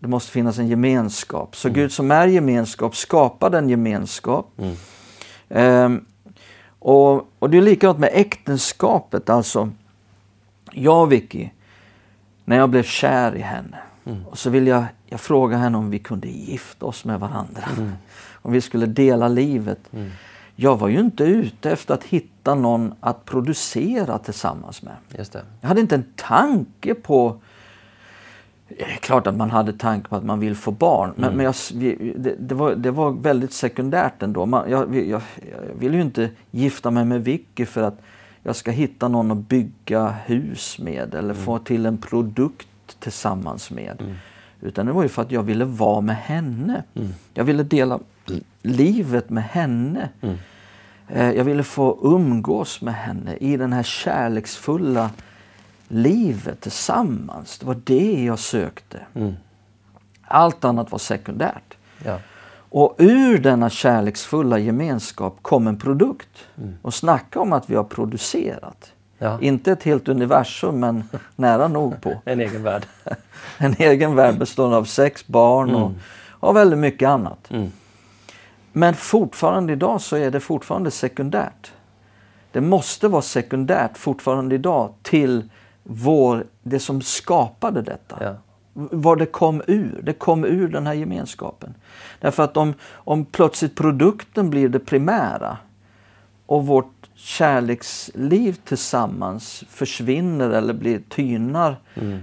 Det 0.00 0.08
måste 0.08 0.32
finnas 0.32 0.58
en 0.58 0.68
gemenskap. 0.68 1.56
Så 1.56 1.70
Gud 1.70 1.92
som 1.92 2.10
är 2.10 2.26
gemenskap 2.26 2.96
skapade 2.96 3.58
en 3.58 3.68
gemenskap. 3.68 4.52
Mm. 4.58 4.76
Ehm, 5.48 6.04
och, 6.78 7.28
och 7.38 7.50
det 7.50 7.58
är 7.58 7.62
likadant 7.62 7.98
med 7.98 8.10
äktenskapet. 8.12 9.30
Alltså, 9.30 9.70
jag 10.72 11.02
och 11.02 11.12
Vicky, 11.12 11.48
när 12.44 12.56
jag 12.56 12.70
blev 12.70 12.82
kär 12.82 13.36
i 13.36 13.40
henne. 13.40 13.78
Och 14.30 14.38
så 14.38 14.50
vill 14.50 14.66
jag, 14.66 14.84
jag 15.06 15.20
fråga 15.20 15.56
henne 15.56 15.78
om 15.78 15.90
vi 15.90 15.98
kunde 15.98 16.28
gifta 16.28 16.86
oss 16.86 17.04
med 17.04 17.20
varandra. 17.20 17.62
Om 18.42 18.52
vi 18.52 18.60
skulle 18.60 18.86
dela 18.86 19.28
livet. 19.28 19.78
Jag 20.56 20.76
var 20.76 20.88
ju 20.88 21.00
inte 21.00 21.24
ute 21.24 21.70
efter 21.70 21.94
att 21.94 22.04
hitta 22.04 22.54
någon 22.54 22.94
att 23.00 23.24
producera 23.24 24.18
tillsammans 24.18 24.82
med. 24.82 24.94
Jag 25.60 25.68
hade 25.68 25.80
inte 25.80 25.94
en 25.94 26.12
tanke 26.16 26.94
på... 26.94 27.40
Eh, 28.78 28.86
Klart 29.00 29.26
att 29.26 29.36
man 29.36 29.50
hade 29.50 29.72
tanke 29.72 30.08
på 30.08 30.16
att 30.16 30.24
man 30.24 30.40
vill 30.40 30.54
få 30.56 30.70
barn, 30.70 31.12
men, 31.16 31.34
men 31.36 31.44
jag, 31.44 31.54
det, 32.16 32.34
det, 32.38 32.54
var, 32.54 32.74
det 32.74 32.90
var 32.90 33.10
väldigt 33.10 33.52
sekundärt 33.52 34.22
ändå. 34.22 34.46
Man, 34.46 34.70
jag, 34.70 34.96
jag, 34.96 35.04
jag 35.08 35.20
vill 35.78 35.94
ju 35.94 36.00
inte 36.00 36.30
gifta 36.50 36.90
mig 36.90 37.04
med 37.04 37.24
Vicky 37.24 37.66
för 37.66 37.82
att 37.82 38.00
jag 38.42 38.56
ska 38.56 38.70
hitta 38.70 39.08
någon 39.08 39.30
att 39.30 39.48
bygga 39.48 40.14
hus 40.26 40.78
med 40.78 41.14
eller 41.14 41.34
få 41.34 41.58
till 41.58 41.86
en 41.86 41.98
produkt 41.98 42.68
tillsammans 43.00 43.70
med. 43.70 44.02
Utan 44.60 44.86
det 44.86 44.92
var 44.92 45.02
ju 45.02 45.08
för 45.08 45.22
att 45.22 45.32
jag 45.32 45.42
ville 45.42 45.64
vara 45.64 46.00
med 46.00 46.16
henne. 46.16 46.82
Jag 47.34 47.44
ville 47.44 47.62
dela 47.62 47.98
livet 48.62 49.30
med 49.30 49.44
henne. 49.44 50.08
Eh, 51.08 51.30
Jag 51.30 51.44
ville 51.44 51.62
få 51.62 51.98
umgås 52.02 52.82
med 52.82 52.94
henne 52.94 53.36
i 53.36 53.56
den 53.56 53.72
här 53.72 53.82
kärleksfulla 53.82 55.10
livet 55.90 56.60
tillsammans. 56.60 57.58
Det 57.58 57.66
var 57.66 57.80
det 57.84 58.24
jag 58.24 58.38
sökte. 58.38 59.00
Allt 60.22 60.64
annat 60.64 60.92
var 60.92 60.98
sekundärt. 60.98 61.76
Ja. 62.04 62.18
Och 62.72 62.94
ur 62.98 63.38
denna 63.38 63.70
kärleksfulla 63.70 64.58
gemenskap 64.58 65.38
kom 65.42 65.66
en 65.66 65.78
produkt. 65.78 66.46
Och 66.82 66.94
snacka 66.94 67.40
om 67.40 67.52
att 67.52 67.70
vi 67.70 67.74
har 67.74 67.84
producerat. 67.84 68.92
Ja. 69.18 69.40
Inte 69.40 69.72
ett 69.72 69.82
helt 69.82 70.08
universum, 70.08 70.80
men 70.80 71.04
nära 71.36 71.68
nog 71.68 72.00
på. 72.00 72.22
En 72.24 72.40
egen 72.40 72.62
värld. 72.62 72.86
En 73.58 73.74
egen 73.78 74.14
värld 74.14 74.38
bestående 74.38 74.76
av 74.76 74.84
sex 74.84 75.26
barn 75.26 75.74
och, 75.74 75.92
och 76.30 76.56
väldigt 76.56 76.78
mycket 76.78 77.08
annat. 77.08 77.50
Mm. 77.50 77.72
Men 78.72 78.94
fortfarande 78.94 79.72
idag 79.72 80.00
så 80.00 80.16
är 80.16 80.30
det 80.30 80.40
fortfarande 80.40 80.90
sekundärt. 80.90 81.72
Det 82.52 82.60
måste 82.60 83.08
vara 83.08 83.22
sekundärt 83.22 83.98
fortfarande 83.98 84.54
idag 84.54 84.94
till 85.02 85.50
vår, 85.82 86.44
det 86.62 86.78
som 86.78 87.02
skapade 87.02 87.82
detta. 87.82 88.18
Ja. 88.20 88.34
Vad 88.72 89.18
det 89.18 89.26
kom 89.26 89.62
ur. 89.66 90.00
Det 90.02 90.12
kom 90.12 90.44
ur 90.44 90.68
den 90.68 90.86
här 90.86 90.94
gemenskapen. 90.94 91.74
Därför 92.20 92.42
att 92.42 92.56
om, 92.56 92.74
om 92.92 93.24
plötsligt 93.24 93.76
produkten 93.76 94.50
blir 94.50 94.68
det 94.68 94.78
primära 94.78 95.56
och 96.46 96.66
vårt 96.66 96.92
kärleksliv 97.14 98.52
tillsammans 98.64 99.64
försvinner 99.68 100.50
eller 100.50 100.74
blir 100.74 101.00
tynar. 101.08 101.76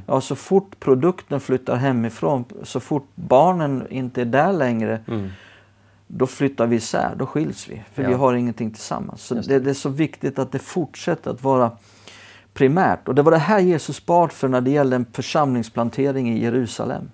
Ja, 0.05 0.21
så 0.21 0.35
fort 0.35 0.79
produkten 0.79 1.39
flyttar 1.39 1.75
hemifrån, 1.75 2.45
så 2.63 2.79
fort 2.79 3.07
barnen 3.15 3.87
inte 3.89 4.21
är 4.21 4.25
där 4.25 4.53
längre, 4.53 5.01
då 6.07 6.27
flyttar 6.27 6.67
vi 6.67 6.75
isär, 6.75 7.15
då 7.17 7.25
skiljs 7.25 7.67
vi. 7.69 7.83
För 7.93 8.03
Ja. 8.03 8.09
vi 8.09 8.13
har 8.15 8.33
ingenting 8.33 8.71
tillsammans. 8.71 9.21
Så 9.21 9.35
Just 9.35 9.49
det, 9.49 9.59
det 9.59 9.69
är 9.69 9.73
så 9.73 9.89
viktigt 9.89 10.39
att 10.39 10.51
det 10.51 10.59
fortsätter 10.59 11.31
att 11.31 11.43
vara 11.43 11.71
primärt. 12.57 13.07
Och 13.07 13.15
det 13.15 13.21
var 13.21 13.31
det 13.31 13.37
här 13.37 13.59
Jesus 13.59 14.05
bad 14.05 14.31
för 14.31 14.47
när 14.47 14.61
det 14.61 14.71
gällde 14.71 14.95
en 14.95 15.05
församlingsplantering 15.13 16.29
i 16.33 16.43
Jerusalem. 16.43 17.09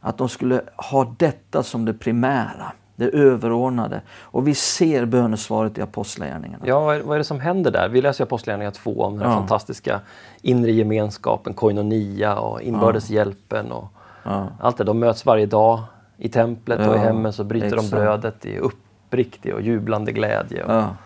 Att 0.00 0.18
de 0.18 0.28
skulle 0.28 0.60
ha 0.76 1.14
detta 1.18 1.62
som 1.62 1.84
det 1.84 1.94
primära, 1.94 2.72
det 2.96 3.04
överordnade. 3.04 4.00
Och 4.20 4.48
vi 4.48 4.54
ser 4.54 5.04
bönesvaret 5.04 5.78
i 5.78 5.82
Apostlagärningarna. 5.82 6.64
Ja, 6.66 6.80
vad 6.84 7.10
är, 7.14 7.18
det 7.18 7.24
som 7.24 7.40
händer 7.40 7.70
där? 7.70 7.88
Vi 7.88 8.02
läser 8.02 8.24
ju 8.24 8.26
Apostlagärningarna 8.26 8.74
2 8.74 9.02
om 9.02 9.18
den 9.18 9.30
Ja. 9.30 9.36
fantastiska 9.36 10.00
inre 10.42 10.72
gemenskapen, 10.72 11.54
koinonia 11.54 12.36
och 12.38 12.62
inbördeshjälpen 12.62 13.72
och 13.72 13.84
Ja. 14.22 14.48
allt 14.60 14.76
det. 14.76 14.84
De 14.84 14.98
möts 14.98 15.26
varje 15.26 15.46
dag 15.46 15.82
i 16.18 16.28
templet 16.28 16.78
och 16.78 16.84
i 16.94 16.98
Ja, 16.98 17.04
hemmen 17.04 17.32
så 17.32 17.44
bryter 17.44 17.66
exakt. 17.66 17.90
de 17.90 17.96
brödet 17.96 18.44
i 18.46 18.58
uppriktig 18.58 19.54
och 19.54 19.60
jublande 19.60 20.12
glädje. 20.12 20.64
Och, 20.64 20.74
Ja, 20.74 20.96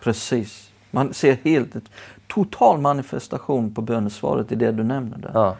precis. 0.00 0.70
Man 0.90 1.14
ser 1.14 1.38
helt 1.44 1.76
ett 1.76 1.84
total 2.30 2.80
manifestation 2.80 3.74
på 3.74 3.82
bönesvaret 3.82 4.52
i 4.52 4.54
det 4.54 4.72
du 4.72 4.84
nämner 4.84 5.18
där. 5.18 5.30
ja. 5.34 5.56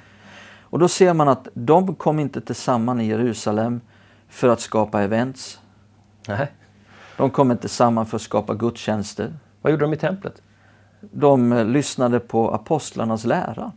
Och 0.71 0.79
då 0.79 0.89
ser 0.89 1.15
man 1.15 1.29
att 1.29 1.49
de 1.55 1.95
kom 1.95 2.19
inte 2.19 2.41
tillsammans 2.41 3.01
i 3.01 3.05
Jerusalem 3.05 3.81
för 4.29 4.49
att 4.49 4.61
skapa 4.61 5.03
events. 5.03 5.61
Nej. 6.29 6.53
De 7.17 7.31
kom 7.31 7.51
inte 7.51 7.69
samman 7.69 8.07
för 8.07 8.17
att 8.17 8.23
skapa 8.23 8.55
gudstjänster. 8.55 9.35
Vad 9.63 9.71
gjorde 9.71 9.85
de 9.85 9.93
i 9.93 9.97
templet? 9.97 10.43
De 11.01 11.53
eh, 11.53 11.65
lyssnade 11.65 12.21
på 12.21 12.51
apostlarnas 12.51 13.25
lära. 13.25 13.73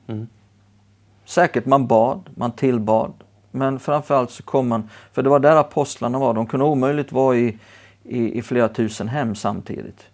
Säkert 1.26 1.66
man 1.66 1.88
bad, 1.88 2.30
man 2.36 2.52
tillbad. 2.52 3.14
Men 3.52 3.80
framförallt 3.80 4.32
så 4.32 4.44
kom 4.44 4.68
man, 4.68 4.90
för 5.12 5.24
det 5.24 5.30
var 5.30 5.40
där 5.40 5.56
apostlarna 5.56 6.20
var. 6.20 6.34
De 6.34 6.48
kunde 6.48 6.66
omöjligt 6.66 7.12
vara 7.12 7.36
i, 7.36 7.58
i, 8.04 8.38
i 8.38 8.42
flera 8.42 8.70
tusen 8.70 9.08
hem 9.08 9.36
samtidigt. 9.36 10.06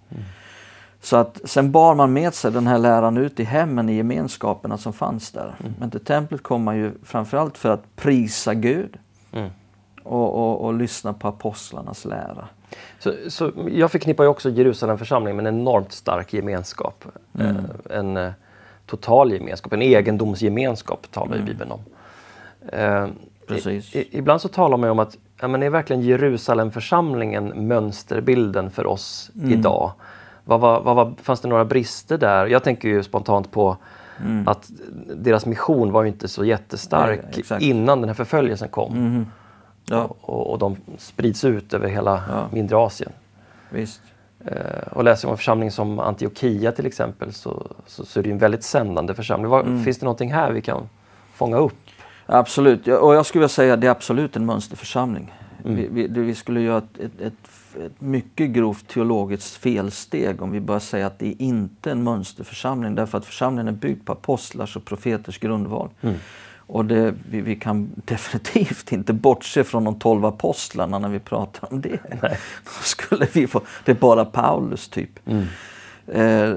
Så 1.01 1.17
att 1.17 1.39
sen 1.43 1.71
bar 1.71 1.95
man 1.95 2.13
med 2.13 2.33
sig 2.33 2.51
den 2.51 2.67
här 2.67 2.77
läran 2.77 3.17
ut 3.17 3.39
i 3.39 3.43
hemmen, 3.43 3.89
i 3.89 3.95
gemenskaperna 3.95 4.77
som 4.77 4.93
fanns 4.93 5.31
där. 5.31 5.55
Men 5.79 5.91
till 5.91 5.99
templet 6.05 6.43
kom 6.43 6.63
man 6.63 6.77
ju 6.77 6.91
framförallt 7.03 7.57
för 7.57 7.69
att 7.69 7.95
prisa 7.95 8.53
Gud 8.53 8.97
Mm. 9.31 9.49
och, 10.03 10.35
och, 10.35 10.65
och 10.65 10.73
lyssna 10.73 11.13
på 11.13 11.27
apostlarnas 11.27 12.05
lära. 12.05 12.47
Så, 12.99 13.13
så 13.27 13.51
jag 13.71 13.91
förknippar 13.91 14.23
ju 14.23 14.29
också 14.29 14.49
Jerusalem 14.49 14.97
församling 14.97 15.35
med 15.35 15.47
en 15.47 15.59
enormt 15.59 15.91
stark 15.91 16.33
gemenskap. 16.33 17.05
Mm. 17.39 17.55
Eh, 17.57 17.97
en 17.97 18.17
eh, 18.17 18.31
total 18.85 19.31
gemenskap, 19.31 19.73
en 19.73 19.81
egendomsgemenskap 19.81 21.07
talar 21.11 21.35
ju 21.37 21.43
Bibeln 21.43 21.71
om. 21.71 21.79
Eh, 22.71 23.07
Mm. 23.49 23.55
Precis. 23.55 23.95
I, 23.95 24.17
ibland 24.17 24.41
så 24.41 24.47
talar 24.47 24.77
man 24.77 24.89
om 24.89 24.99
att 24.99 25.17
ja, 25.41 25.47
men 25.47 25.63
är 25.63 25.69
verkligen 25.69 26.01
Jerusalemförsamlingen 26.01 27.67
mönsterbilden 27.67 28.71
för 28.71 28.85
oss 28.87 29.31
Mm. 29.35 29.51
idag? 29.51 29.91
Vad 30.49 30.59
var, 30.59 30.81
vad 30.81 30.95
var, 30.95 31.13
fanns 31.21 31.41
det 31.41 31.47
några 31.47 31.65
brister 31.65 32.17
där? 32.17 32.45
Jag 32.47 32.63
tänker 32.63 32.87
ju 32.89 33.03
spontant 33.03 33.51
på 33.51 33.77
att 34.45 34.71
deras 35.15 35.45
mission 35.45 35.91
var 35.91 36.03
ju 36.03 36.07
inte 36.09 36.27
så 36.27 36.45
jättestark 36.45 37.37
exakt. 37.37 37.61
innan 37.63 37.99
den 38.01 38.09
här 38.09 38.13
förföljelsen 38.15 38.69
kom. 38.69 39.25
Ja, 39.85 40.03
Och, 40.21 40.51
och 40.51 40.59
de 40.59 40.75
sprids 40.97 41.45
ut 41.45 41.73
över 41.73 41.87
hela 41.87 42.23
Ja. 42.29 42.47
mindre 42.51 42.77
Asien. 42.77 43.11
visst. 43.69 44.01
Eh, 44.45 44.87
och 44.91 45.03
läser 45.03 45.27
man 45.27 45.33
en 45.33 45.37
församling 45.37 45.71
som 45.71 45.99
Antiochia 45.99 46.71
till 46.71 46.85
exempel 46.85 47.33
så, 47.33 47.67
så, 47.85 48.05
så 48.05 48.19
är 48.19 48.23
det 48.23 48.29
ju 48.29 48.33
en 48.33 48.39
väldigt 48.39 48.63
sändande 48.63 49.13
församling. 49.13 49.49
Vad, 49.51 49.65
Mm. 49.67 49.83
Finns 49.83 49.99
det 49.99 50.05
någonting 50.05 50.33
här 50.33 50.51
vi 50.51 50.61
kan 50.61 50.89
fånga 51.33 51.57
upp? 51.57 51.73
Absolut, 52.25 52.87
Ja, 52.87 52.97
och 52.97 53.15
jag 53.15 53.25
skulle 53.25 53.39
vilja 53.39 53.49
säga 53.49 53.73
att 53.73 53.81
det 53.81 53.87
är 53.87 53.91
absolut 53.91 54.35
en 54.35 54.45
mönsterförsamling. 54.45 55.33
Vi, 55.63 55.87
vi, 55.91 56.07
det- 56.07 56.19
vi 56.21 56.35
skulle 56.35 56.61
göra 56.61 56.77
ett, 56.77 56.99
ett, 56.99 57.21
ett, 57.21 57.33
ett 57.75 58.01
mycket 58.01 58.49
grovt 58.49 58.87
teologiskt 58.87 59.55
felsteg 59.55 60.41
om 60.41 60.51
vi 60.51 60.59
bara 60.59 60.79
säger 60.79 61.05
att 61.05 61.19
det 61.19 61.27
är 61.27 61.41
inte 61.41 61.91
en 61.91 62.03
mönsterförsamling 62.03 62.95
därför 62.95 63.17
att 63.17 63.25
församlingen 63.25 63.67
är 63.67 63.71
byggd 63.71 64.05
på 64.05 64.11
apostlars 64.11 64.75
och 64.75 64.85
profeters 64.85 65.39
grundval. 65.39 65.89
Och 66.57 66.85
det, 66.85 67.13
vi, 67.29 67.41
vi 67.41 67.55
kan 67.55 67.89
definitivt 68.05 68.91
inte 68.91 69.13
bortse 69.13 69.63
från 69.63 69.83
de 69.83 69.99
tolv 69.99 70.25
apostlarna 70.25 70.99
när 70.99 71.09
vi 71.09 71.19
pratar 71.19 71.73
om 71.73 71.81
det. 71.81 71.99
Då 72.63 72.83
skulle 72.83 73.27
vi 73.33 73.47
få, 73.47 73.61
det 73.85 73.91
är 73.91 73.95
bara 73.95 74.25
Paulus 74.25 74.89
typ. 74.89 75.19
Eh, 76.07 76.53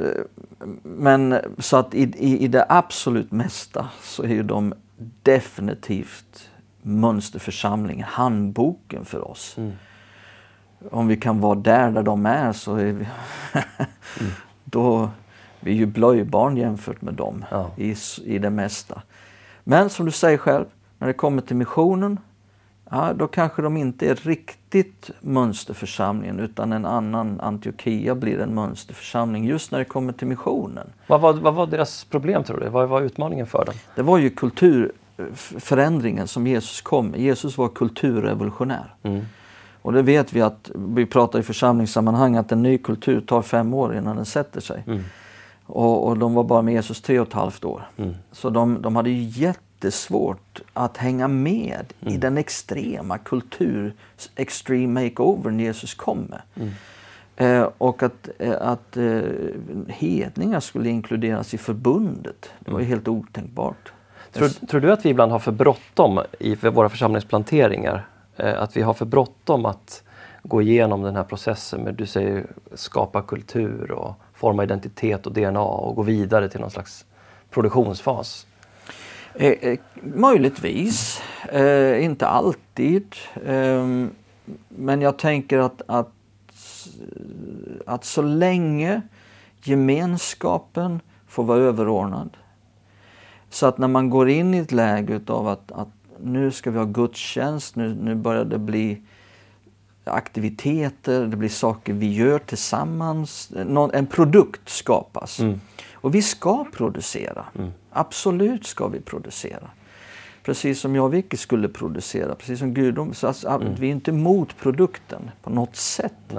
men 0.82 1.38
så 1.58 1.76
att 1.76 1.94
i, 1.94 2.02
i, 2.02 2.44
i 2.44 2.48
det 2.48 2.66
absolut 2.68 3.32
mesta 3.32 3.88
så 4.02 4.22
är 4.22 4.28
ju 4.28 4.42
de 4.42 4.74
definitivt 5.22 6.50
mönsterförsamlingen, 6.82 8.06
handboken 8.08 9.04
för 9.04 9.30
oss. 9.30 9.56
Om 10.90 11.06
vi 11.06 11.16
kan 11.16 11.40
vara 11.40 11.54
där 11.54 11.90
där 11.90 12.02
de 12.02 12.26
är 12.26 12.52
så 12.52 12.74
är 12.76 12.92
vi, 12.92 13.06
då 14.64 15.10
vi 15.60 15.70
är 15.70 15.74
ju 15.76 15.86
blöjbarn 15.86 16.56
jämfört 16.56 17.02
med 17.02 17.14
dem 17.14 17.44
Ja. 17.50 17.70
i, 17.76 17.94
i 18.24 18.38
det 18.38 18.50
mesta. 18.50 19.02
Men 19.64 19.90
som 19.90 20.06
du 20.06 20.12
säger 20.12 20.38
själv, 20.38 20.64
när 20.98 21.06
det 21.06 21.12
kommer 21.12 21.42
till 21.42 21.56
missionen, 21.56 22.18
ja, 22.90 23.12
då 23.12 23.26
kanske 23.26 23.62
de 23.62 23.76
inte 23.76 24.08
är 24.10 24.14
riktigt 24.14 25.10
mönsterförsamlingen 25.20 26.40
utan 26.40 26.72
en 26.72 26.86
annan 26.86 27.40
Antiochia 27.40 28.14
blir 28.14 28.40
en 28.40 28.54
mönsterförsamling 28.54 29.44
just 29.44 29.70
när 29.72 29.78
det 29.78 29.84
kommer 29.84 30.12
till 30.12 30.26
missionen. 30.26 30.86
Vad 31.06 31.20
var, 31.20 31.32
vad 31.32 31.54
var 31.54 31.66
deras 31.66 32.04
problem 32.04 32.44
tror 32.44 32.60
du? 32.60 32.68
Vad 32.68 32.88
var 32.88 33.00
utmaningen 33.00 33.46
för 33.46 33.64
dem? 33.64 33.74
Det 33.94 34.02
var 34.02 34.18
ju 34.18 34.30
kulturförändringen 34.30 36.28
som 36.28 36.46
Jesus 36.46 36.80
kom 36.80 37.06
med. 37.08 37.20
Jesus 37.20 37.58
var 37.58 37.68
kulturrevolutionär. 37.68 38.94
Mm. 39.02 39.24
Och 39.82 39.92
det 39.92 40.02
vet 40.02 40.32
vi 40.32 40.40
att, 40.40 40.70
vi 40.74 41.06
pratar 41.06 41.38
i 41.38 41.42
församlingssammanhang, 41.42 42.36
att 42.36 42.52
en 42.52 42.62
ny 42.62 42.78
kultur 42.78 43.20
tar 43.20 43.42
fem 43.42 43.74
år 43.74 43.96
innan 43.96 44.16
den 44.16 44.24
sätter 44.24 44.60
sig. 44.60 44.82
Mm. 44.86 45.04
Och, 45.66 46.08
och 46.08 46.18
de 46.18 46.34
var 46.34 46.44
bara 46.44 46.62
med 46.62 46.74
Jesus 46.74 47.02
tre 47.02 47.20
och 47.20 47.26
ett 47.28 47.32
halvt 47.32 47.64
år. 47.64 47.88
Mm. 47.96 48.14
Så 48.32 48.50
de, 48.50 48.82
de 48.82 48.96
hade 48.96 49.10
ju 49.10 49.22
jättesvårt 49.22 50.60
att 50.72 50.96
hänga 50.96 51.28
med 51.28 51.84
Mm. 52.00 52.14
i 52.14 52.16
den 52.16 52.38
extrema 52.38 53.18
kultur, 53.18 53.94
extreme 54.36 55.02
makeovern 55.02 55.60
Jesus 55.60 55.94
kom 55.94 56.18
med. 56.18 56.42
Mm. 56.54 56.72
Eh, 57.36 57.68
och 57.78 58.02
att, 58.02 58.28
eh, 58.38 58.54
att 58.60 58.96
eh, 58.96 59.20
hedningar 59.88 60.60
skulle 60.60 60.88
inkluderas 60.88 61.54
i 61.54 61.58
förbundet, 61.58 62.50
det 62.58 62.70
var 62.70 62.80
ju 62.80 62.86
helt 62.86 63.08
otänkbart. 63.08 63.92
Tror, 64.32 64.48
tror 64.48 64.80
du 64.80 64.92
att 64.92 65.04
vi 65.04 65.08
ibland 65.08 65.32
har 65.32 65.38
för 65.38 65.52
bråttom 65.52 66.20
i 66.40 66.54
våra 66.54 66.88
församlingsplanteringar? 66.88 68.06
Eh, 68.36 68.62
att 68.62 68.76
vi 68.76 68.82
har 68.82 68.94
för 68.94 69.04
bråttom 69.04 69.66
att 69.66 70.02
gå 70.42 70.62
igenom 70.62 71.02
den 71.02 71.16
här 71.16 71.24
processen 71.24 71.80
med, 71.80 71.94
du 71.94 72.06
säger, 72.06 72.46
skapa 72.74 73.22
kultur 73.22 73.90
och 73.90 74.14
forma 74.34 74.64
identitet 74.64 75.26
och 75.26 75.32
DNA 75.32 75.62
och 75.62 75.96
gå 75.96 76.02
vidare 76.02 76.48
till 76.48 76.60
någon 76.60 76.70
slags 76.70 77.04
produktionsfas? 77.50 78.46
Eh, 79.34 79.50
eh, 79.50 79.78
möjligtvis, 80.02 81.22
eh, 81.52 82.04
inte 82.04 82.26
alltid. 82.26 83.14
Eh, 83.44 83.86
men 84.68 85.00
jag 85.00 85.18
tänker 85.18 85.58
att, 85.58 85.82
att, 85.86 86.12
att 87.86 88.04
så 88.04 88.22
länge 88.22 89.02
gemenskapen 89.62 91.00
får 91.26 91.44
vara 91.44 91.58
överordnad. 91.58 92.36
Så 93.50 93.66
att 93.66 93.78
när 93.78 93.88
man 93.88 94.10
går 94.10 94.28
in 94.28 94.54
i 94.54 94.58
ett 94.58 94.72
läge 94.72 95.14
utav 95.14 95.48
att, 95.48 95.72
att 95.72 95.88
nu 96.24 96.50
ska 96.50 96.70
vi 96.70 96.78
ha 96.78 96.84
gudstjänst, 96.84 97.76
nu, 97.76 97.94
nu 97.94 98.14
börjar 98.14 98.44
det 98.44 98.58
bli 98.58 99.02
aktiviteter, 100.04 101.26
det 101.26 101.36
blir 101.36 101.48
saker 101.48 101.92
vi 101.92 102.14
gör 102.14 102.38
tillsammans. 102.38 103.52
Någon, 103.66 103.94
en 103.94 104.06
produkt 104.06 104.68
skapas. 104.68 105.40
Mm. 105.40 105.60
Och 105.92 106.14
vi 106.14 106.22
ska 106.22 106.64
producera. 106.72 107.44
Absolut 107.90 108.66
ska 108.66 108.88
vi 108.88 109.00
producera. 109.00 109.70
Precis 110.42 110.80
som 110.80 110.94
jag 110.94 111.04
och 111.04 111.14
Vicky 111.14 111.36
skulle 111.36 111.68
producera, 111.68 112.34
precis 112.34 112.58
som. 112.58 113.14
Så 113.14 113.26
alltså, 113.26 113.48
att 113.48 113.62
Vi 113.62 113.86
är 113.86 113.92
inte 113.92 114.10
emot 114.10 114.56
produkten 114.56 115.30
på 115.42 115.50
något 115.50 115.76
sätt. 115.76 116.34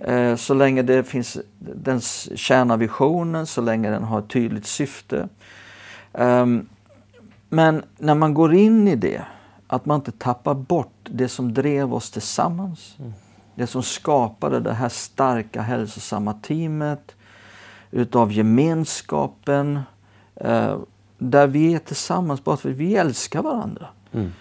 Eh, 0.00 0.36
så 0.36 0.54
länge 0.54 0.82
det 0.82 1.04
finns, 1.04 1.38
den 1.58 2.00
tjänar 2.34 2.76
visionen, 2.76 3.46
så 3.46 3.60
länge 3.60 3.90
den 3.90 4.04
har 4.04 4.18
ett 4.18 4.28
tydligt 4.28 4.66
syfte. 4.66 5.28
Ehm, 6.12 6.66
men 7.48 7.82
när 7.98 8.14
man 8.14 8.34
går 8.34 8.54
in 8.54 8.88
i 8.88 8.96
det, 8.96 9.22
att 9.66 9.86
man 9.86 9.94
inte 9.94 10.12
tappar 10.12 10.54
bort 10.54 10.94
det 11.02 11.28
som 11.28 11.54
drev 11.54 11.94
oss 11.94 12.10
tillsammans. 12.10 12.96
Det 13.54 13.66
som 13.66 13.82
skapade 13.82 14.60
det 14.60 14.72
här 14.72 14.88
starka 14.88 15.62
hälsosamma 15.62 16.32
teamet 16.32 17.14
utav 17.90 18.32
gemenskapen. 18.32 19.80
Eh, 20.34 20.78
där 21.18 21.46
vi 21.46 21.74
är 21.74 21.78
tillsammans 21.78 22.44
bara 22.44 22.56
för 22.56 22.70
att 22.70 22.76
vi 22.76 22.96
älskar 22.96 23.42
varandra. 23.42 23.86
Mm. 24.12 24.32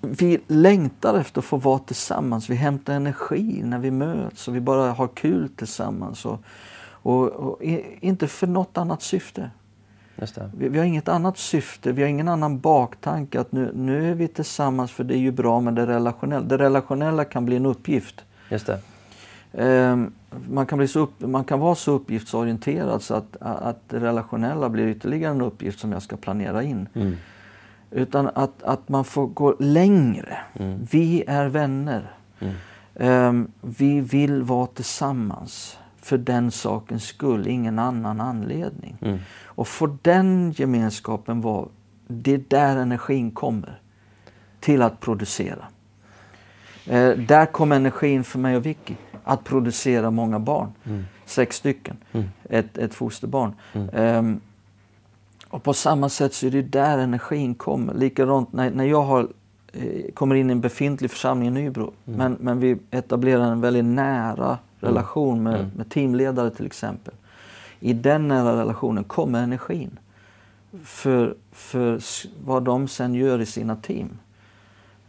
Vi 0.00 0.40
längtar 0.46 1.18
efter 1.18 1.40
att 1.40 1.44
få 1.44 1.56
vara 1.56 1.78
tillsammans. 1.78 2.50
Vi 2.50 2.54
hämtar 2.54 2.92
energi 2.94 3.60
när 3.64 3.78
vi 3.78 3.90
möts 3.90 4.48
och 4.48 4.56
vi 4.56 4.60
bara 4.60 4.92
har 4.92 5.08
kul 5.08 5.48
tillsammans. 5.48 6.24
Och, 6.24 6.38
och, 6.82 7.28
och 7.28 7.62
inte 8.00 8.28
för 8.28 8.46
något 8.46 8.78
annat 8.78 9.02
syfte. 9.02 9.50
Vi, 10.54 10.68
vi 10.68 10.78
har 10.78 10.84
inget 10.84 11.08
annat 11.08 11.38
syfte, 11.38 11.92
vi 11.92 12.02
har 12.02 12.08
ingen 12.08 12.28
annan 12.28 12.60
baktanke 12.60 13.40
att 13.40 13.52
nu, 13.52 13.72
nu 13.74 14.10
är 14.10 14.14
vi 14.14 14.28
tillsammans 14.28 14.92
för 14.92 15.04
det 15.04 15.14
är 15.14 15.18
ju 15.18 15.30
bra 15.30 15.60
med 15.60 15.74
det 15.74 15.86
relationella. 15.86 16.44
Det 16.44 16.58
relationella 16.58 17.24
kan 17.24 17.44
bli 17.44 17.56
en 17.56 17.66
uppgift. 17.66 18.24
Just 18.50 18.66
det. 18.66 18.78
Ehm, 19.52 20.12
man, 20.48 20.66
kan 20.66 20.78
bli 20.78 20.88
så 20.88 21.00
upp, 21.00 21.20
man 21.20 21.44
kan 21.44 21.60
vara 21.60 21.74
så 21.74 21.92
uppgiftsorienterad 21.92 23.02
så 23.02 23.14
att, 23.14 23.36
att 23.40 23.88
det 23.88 24.00
relationella 24.00 24.68
blir 24.68 24.86
ytterligare 24.86 25.32
en 25.32 25.40
uppgift 25.40 25.80
som 25.80 25.92
jag 25.92 26.02
ska 26.02 26.16
planera 26.16 26.62
in. 26.62 26.88
Mm. 26.94 27.16
Utan 27.90 28.30
att, 28.34 28.62
att 28.62 28.88
man 28.88 29.04
får 29.04 29.26
gå 29.26 29.56
längre. 29.58 30.38
Mm. 30.54 30.86
Vi 30.90 31.24
är 31.26 31.46
vänner. 31.46 32.10
Mm. 32.40 32.54
Ehm, 32.94 33.50
vi 33.60 34.00
vill 34.00 34.42
vara 34.42 34.66
tillsammans 34.66 35.78
för 36.02 36.18
den 36.18 36.50
sakens 36.50 37.04
skull, 37.04 37.46
ingen 37.46 37.78
annan 37.78 38.20
anledning. 38.20 38.96
Mm. 39.00 39.18
Och 39.44 39.68
får 39.68 39.96
den 40.02 40.52
gemenskapen 40.56 41.40
vara, 41.40 41.68
det 42.06 42.34
är 42.34 42.42
där 42.48 42.76
energin 42.76 43.30
kommer 43.30 43.80
till 44.60 44.82
att 44.82 45.00
producera. 45.00 45.64
Eh, 46.86 47.10
där 47.10 47.46
kom 47.46 47.72
energin 47.72 48.24
för 48.24 48.38
mig 48.38 48.56
och 48.56 48.66
Vicky, 48.66 48.94
att 49.24 49.44
producera 49.44 50.10
många 50.10 50.38
barn. 50.38 50.72
Mm. 50.84 51.04
Sex 51.26 51.56
stycken, 51.56 51.96
Mm. 52.12 52.26
ett, 52.50 52.78
ett 52.78 52.94
fosterbarn. 52.94 53.52
Ehm, 53.92 54.40
och 55.48 55.62
på 55.62 55.74
samma 55.74 56.08
sätt 56.08 56.34
så 56.34 56.46
är 56.46 56.50
det 56.50 56.62
där 56.62 56.98
energin 56.98 57.54
kommer. 57.54 57.94
Likadant 57.94 58.52
när, 58.52 58.70
när 58.70 58.84
jag 58.84 59.02
har, 59.02 59.28
eh, 59.72 60.12
kommer 60.14 60.34
in 60.34 60.50
i 60.50 60.52
en 60.52 60.60
befintlig 60.60 61.10
församling 61.10 61.48
i 61.48 61.50
Nybro, 61.50 61.92
Mm. 62.06 62.18
men, 62.18 62.36
men 62.40 62.60
vi 62.60 62.76
etablerar 62.90 63.52
en 63.52 63.60
väldigt 63.60 63.84
nära 63.84 64.58
relation 64.82 65.42
med, 65.42 65.54
Mm. 65.54 65.70
med 65.76 65.90
teamledare 65.90 66.50
till 66.50 66.66
exempel. 66.66 67.14
I 67.80 67.92
den 67.92 68.28
nära 68.28 68.60
relationen 68.60 69.04
kommer 69.04 69.42
energin 69.42 69.98
för, 70.84 71.34
för 71.52 72.00
vad 72.44 72.62
de 72.62 72.88
sen 72.88 73.14
gör 73.14 73.40
i 73.40 73.46
sina 73.46 73.76
team. 73.76 74.08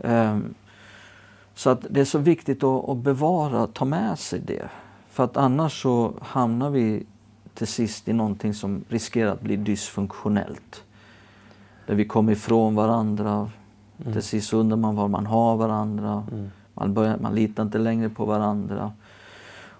Ehm, 0.03 0.53
så 1.55 1.69
att 1.69 1.85
det 1.89 2.01
är 2.01 2.05
så 2.05 2.19
viktigt 2.19 2.63
att, 2.63 2.89
att 2.89 2.97
bevara, 2.97 3.67
ta 3.67 3.85
med 3.85 4.19
sig 4.19 4.39
det. 4.39 4.69
För 5.09 5.23
att 5.23 5.37
annars 5.37 5.81
så 5.81 6.13
hamnar 6.21 6.69
vi 6.69 7.05
till 7.53 7.67
sist 7.67 8.07
i 8.07 8.13
någonting 8.13 8.53
som 8.53 8.83
riskerar 8.89 9.31
att 9.31 9.41
bli 9.41 9.55
dysfunktionellt. 9.55 10.83
Där 11.87 11.95
vi 11.95 12.05
kommer 12.05 12.31
ifrån 12.31 12.75
varandra. 12.75 13.49
Till 14.13 14.21
sist 14.23 14.53
undrar 14.53 14.77
man 14.77 14.95
var 14.95 15.07
man 15.07 15.25
har 15.25 15.55
varandra. 15.57 16.27
Mm. 16.31 16.49
Man, 16.73 16.93
börjar, 16.93 17.17
man 17.17 17.35
litar 17.35 17.63
inte 17.63 17.77
längre 17.77 18.09
på 18.09 18.25
varandra. 18.25 18.91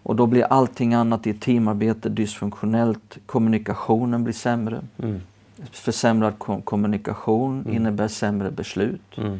Och 0.03 0.15
då 0.15 0.25
blir 0.25 0.43
allting 0.43 0.93
annat 0.93 1.27
i 1.27 1.33
teamarbete 1.33 2.09
dysfunktionellt. 2.09 3.17
Kommunikationen 3.25 4.23
blir 4.23 4.33
sämre. 4.33 4.81
Mm. 5.03 5.21
Försämrad 5.71 6.39
kom- 6.39 6.61
kommunikation 6.61 7.67
innebär 7.73 8.07
sämre 8.07 8.51
beslut. 8.51 9.17
Mm. 9.17 9.39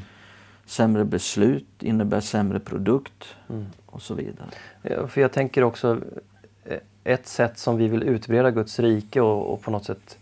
Sämre 0.66 1.06
beslut 1.06 1.68
innebär 1.80 2.20
sämre 2.20 2.60
produkt 2.60 3.24
Mm. 3.50 3.66
och 3.86 4.02
så 4.02 4.14
vidare. 4.14 4.48
Ja, 4.82 5.08
För 5.08 5.22
jag 5.22 5.32
tänker 5.32 5.64
också 5.64 5.98
eh, 6.66 6.78
ett 7.04 7.28
sätt 7.28 7.58
som 7.60 7.78
vi 7.78 7.88
vill 7.88 8.04
utbreda 8.04 8.52
Guds 8.52 8.80
rike 8.80 9.22
och, 9.22 9.54
och 9.54 9.62
på 9.62 9.72
något 9.72 9.86
sätt 9.86 10.18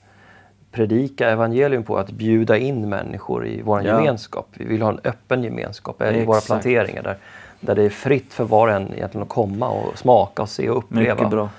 predika 0.72 1.30
evangelium 1.30 1.84
på 1.84 1.98
att 1.98 2.12
bjuda 2.12 2.58
in 2.58 2.90
människor 2.90 3.48
i 3.48 3.62
vår 3.62 3.84
Ja. 3.84 3.88
gemenskap. 4.00 4.48
Vi 4.54 4.66
vill 4.66 4.82
ha 4.82 4.90
en 4.92 5.00
öppen 5.04 5.44
gemenskap 5.44 6.02
i 6.02 6.26
våra 6.26 6.42
planteringar 6.42 7.04
där, 7.04 7.18
där 7.62 7.76
det 7.76 7.84
är 7.84 7.90
fritt 7.90 8.34
för 8.34 8.44
var 8.44 8.68
och 8.68 8.74
en 8.74 8.94
egentligen 8.94 9.24
att 9.24 9.30
komma 9.30 9.70
och 9.70 9.98
smaka 9.98 10.42
och 10.42 10.50
se 10.50 10.70
och 10.70 10.78
uppleva. 10.78 11.14
Mycket 11.16 11.30
bra. 11.30 11.50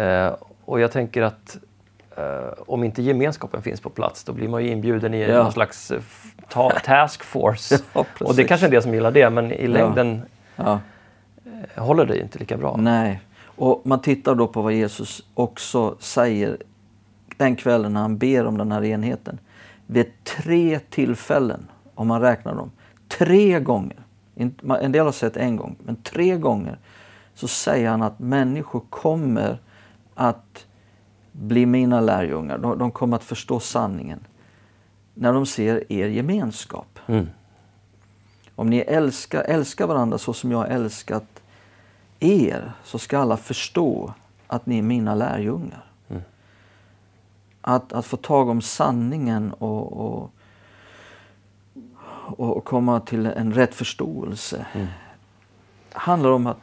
Eh, 0.00 0.32
och 0.64 0.80
jag 0.80 0.92
tänker 0.92 1.22
att 1.22 1.56
eh, 2.16 2.52
om 2.66 2.84
inte 2.84 3.02
gemenskapen 3.02 3.62
finns 3.62 3.80
på 3.80 3.90
plats 3.90 4.24
då 4.24 4.32
blir 4.32 4.48
man 4.48 4.64
ju 4.64 4.70
inbjuden 4.70 5.14
i 5.14 5.22
Ja. 5.22 5.42
någon 5.42 5.52
slags 5.52 5.90
eh, 5.90 6.00
ta- 6.48 6.70
task 6.84 7.24
force. 7.24 7.78
Ja, 7.92 8.00
och 8.00 8.06
det 8.18 8.24
precis. 8.26 8.48
kanske 8.48 8.66
är 8.66 8.70
del 8.70 8.82
som 8.82 8.94
gillar 8.94 9.10
det 9.10 9.30
men 9.30 9.52
i 9.52 9.66
längden 9.66 10.22
Ja. 10.56 10.80
eh, 11.74 11.82
håller 11.84 12.06
det 12.06 12.18
inte 12.20 12.38
lika 12.38 12.56
bra. 12.56 12.76
Nej. 12.76 13.20
Och 13.56 13.82
man 13.84 14.00
tittar 14.00 14.34
då 14.34 14.46
på 14.46 14.62
vad 14.62 14.72
Jesus 14.72 15.22
också 15.34 15.96
säger 16.00 16.56
den 17.36 17.56
kvällen 17.56 17.92
när 17.92 18.00
han 18.00 18.18
ber 18.18 18.46
om 18.46 18.58
den 18.58 18.72
här 18.72 18.84
enheten. 18.84 19.38
Vid 19.86 20.24
tre 20.24 20.78
tillfällen, 20.90 21.66
om 21.94 22.06
man 22.06 22.20
räknar 22.20 22.54
dem, 22.54 22.70
tre 23.08 23.60
gånger, 23.60 23.96
en 24.80 24.92
del 24.92 25.04
har 25.04 25.12
sett 25.12 25.36
en 25.36 25.56
gång, 25.56 25.76
men 25.84 25.96
tre 25.96 26.36
gånger 26.36 26.78
så 27.34 27.48
säger 27.48 27.90
han 27.90 28.02
att 28.02 28.18
människor 28.18 28.82
kommer 28.90 29.58
att 30.14 30.66
bli 31.32 31.66
mina 31.66 32.00
lärjungar. 32.00 32.58
De, 32.58 32.78
de 32.78 32.90
kommer 32.90 33.16
att 33.16 33.24
förstå 33.24 33.60
sanningen 33.60 34.26
när 35.14 35.32
de 35.32 35.46
ser 35.46 35.92
er 35.92 36.08
gemenskap. 36.08 36.98
Mm. 37.06 37.26
Om 38.54 38.70
ni 38.70 38.78
älskar, 38.78 39.42
älskar 39.42 39.86
varandra 39.86 40.18
så 40.18 40.32
som 40.32 40.50
jag 40.50 40.58
har 40.58 40.66
älskat 40.66 41.42
er 42.20 42.72
så 42.84 42.98
ska 42.98 43.18
alla 43.18 43.36
förstå 43.36 44.14
att 44.46 44.66
ni 44.66 44.78
är 44.78 44.82
mina 44.82 45.14
lärjungar. 45.14 45.84
Mm. 46.08 46.22
Att, 47.60 47.92
att 47.92 48.06
få 48.06 48.16
tag 48.16 48.48
om 48.48 48.62
sanningen 48.62 49.52
och, 49.52 49.92
och, 49.92 50.30
och 52.26 52.64
komma 52.64 53.00
till 53.00 53.26
en 53.26 53.52
rätt 53.52 53.74
förståelse 53.74 54.66
Mm. 54.74 54.86
handlar 55.92 56.30
om 56.30 56.46
att, 56.46 56.60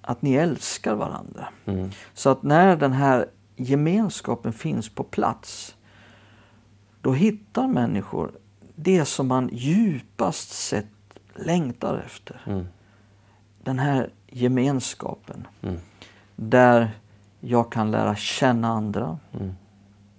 att 0.00 0.22
ni 0.22 0.34
älskar 0.34 0.94
varandra. 0.94 1.48
Mm. 1.66 1.90
Så 2.14 2.30
att 2.30 2.42
när 2.42 2.76
den 2.76 2.92
här 2.92 3.26
gemenskapen 3.56 4.52
finns 4.52 4.88
på 4.88 5.04
plats 5.04 5.76
då 7.00 7.12
hittar 7.12 7.66
människor 7.66 8.30
det 8.74 9.04
som 9.04 9.28
man 9.28 9.48
djupast 9.52 10.50
sett 10.50 10.86
längtar 11.34 12.02
efter. 12.06 12.40
Mm. 12.46 12.66
Den 13.64 13.78
här 13.78 14.10
gemenskapen 14.26 15.46
Mm. 15.62 15.76
där 16.36 16.90
jag 17.40 17.72
kan 17.72 17.90
lära 17.90 18.16
känna 18.16 18.68
andra 18.68 19.18
Mm. 19.32 19.54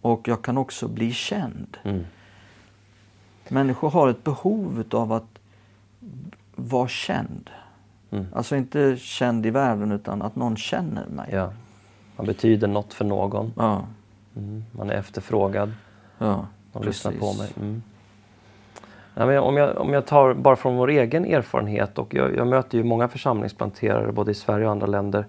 och 0.02 0.28
jag 0.28 0.42
kan 0.44 0.58
också 0.58 0.88
bli 0.88 1.12
känd. 1.14 1.78
Mm. 3.52 3.64
Människor 3.68 3.90
har 3.90 4.08
ett 4.08 4.24
behov 4.24 4.84
av 4.92 5.14
att 5.14 5.40
vara 6.56 6.88
känd. 6.88 7.50
Mm. 8.12 8.26
Alltså 8.34 8.56
inte 8.56 8.98
känd 8.98 9.46
i 9.46 9.50
världen 9.50 9.92
utan 9.92 10.22
att 10.22 10.36
någon 10.36 10.58
känner 10.58 11.06
mig. 11.06 11.30
Ja. 11.32 11.52
Man 12.16 12.26
betyder 12.26 12.68
något 12.68 12.94
för 12.94 13.06
någon. 13.06 13.54
Ja, 13.58 13.82
Mm. 14.38 14.64
Man 14.72 14.90
är 14.90 14.94
efterfrågad. 14.94 15.74
ja, 16.18 16.46
De 16.74 16.84
lyssnar 16.84 17.12
på 17.12 17.18
precis. 17.20 17.40
mig. 17.40 17.50
Mm. 17.70 17.84
Men 19.14 19.40
om, 19.40 19.58
jag, 19.58 19.78
om 19.78 19.94
jag 19.94 20.06
tar 20.06 20.34
bara 20.34 20.56
från 20.56 20.76
vår 20.78 20.90
egen 20.90 21.26
erfarenhet 21.26 21.98
och 21.98 22.14
jag, 22.14 22.36
jag 22.36 22.48
möter 22.48 22.78
ju 22.78 22.84
många 22.84 23.08
församlingsplanterare 23.08 24.12
både 24.12 24.32
i 24.32 24.34
Sverige 24.34 24.66
och 24.66 24.72
andra 24.72 24.88
länder. 24.88 25.26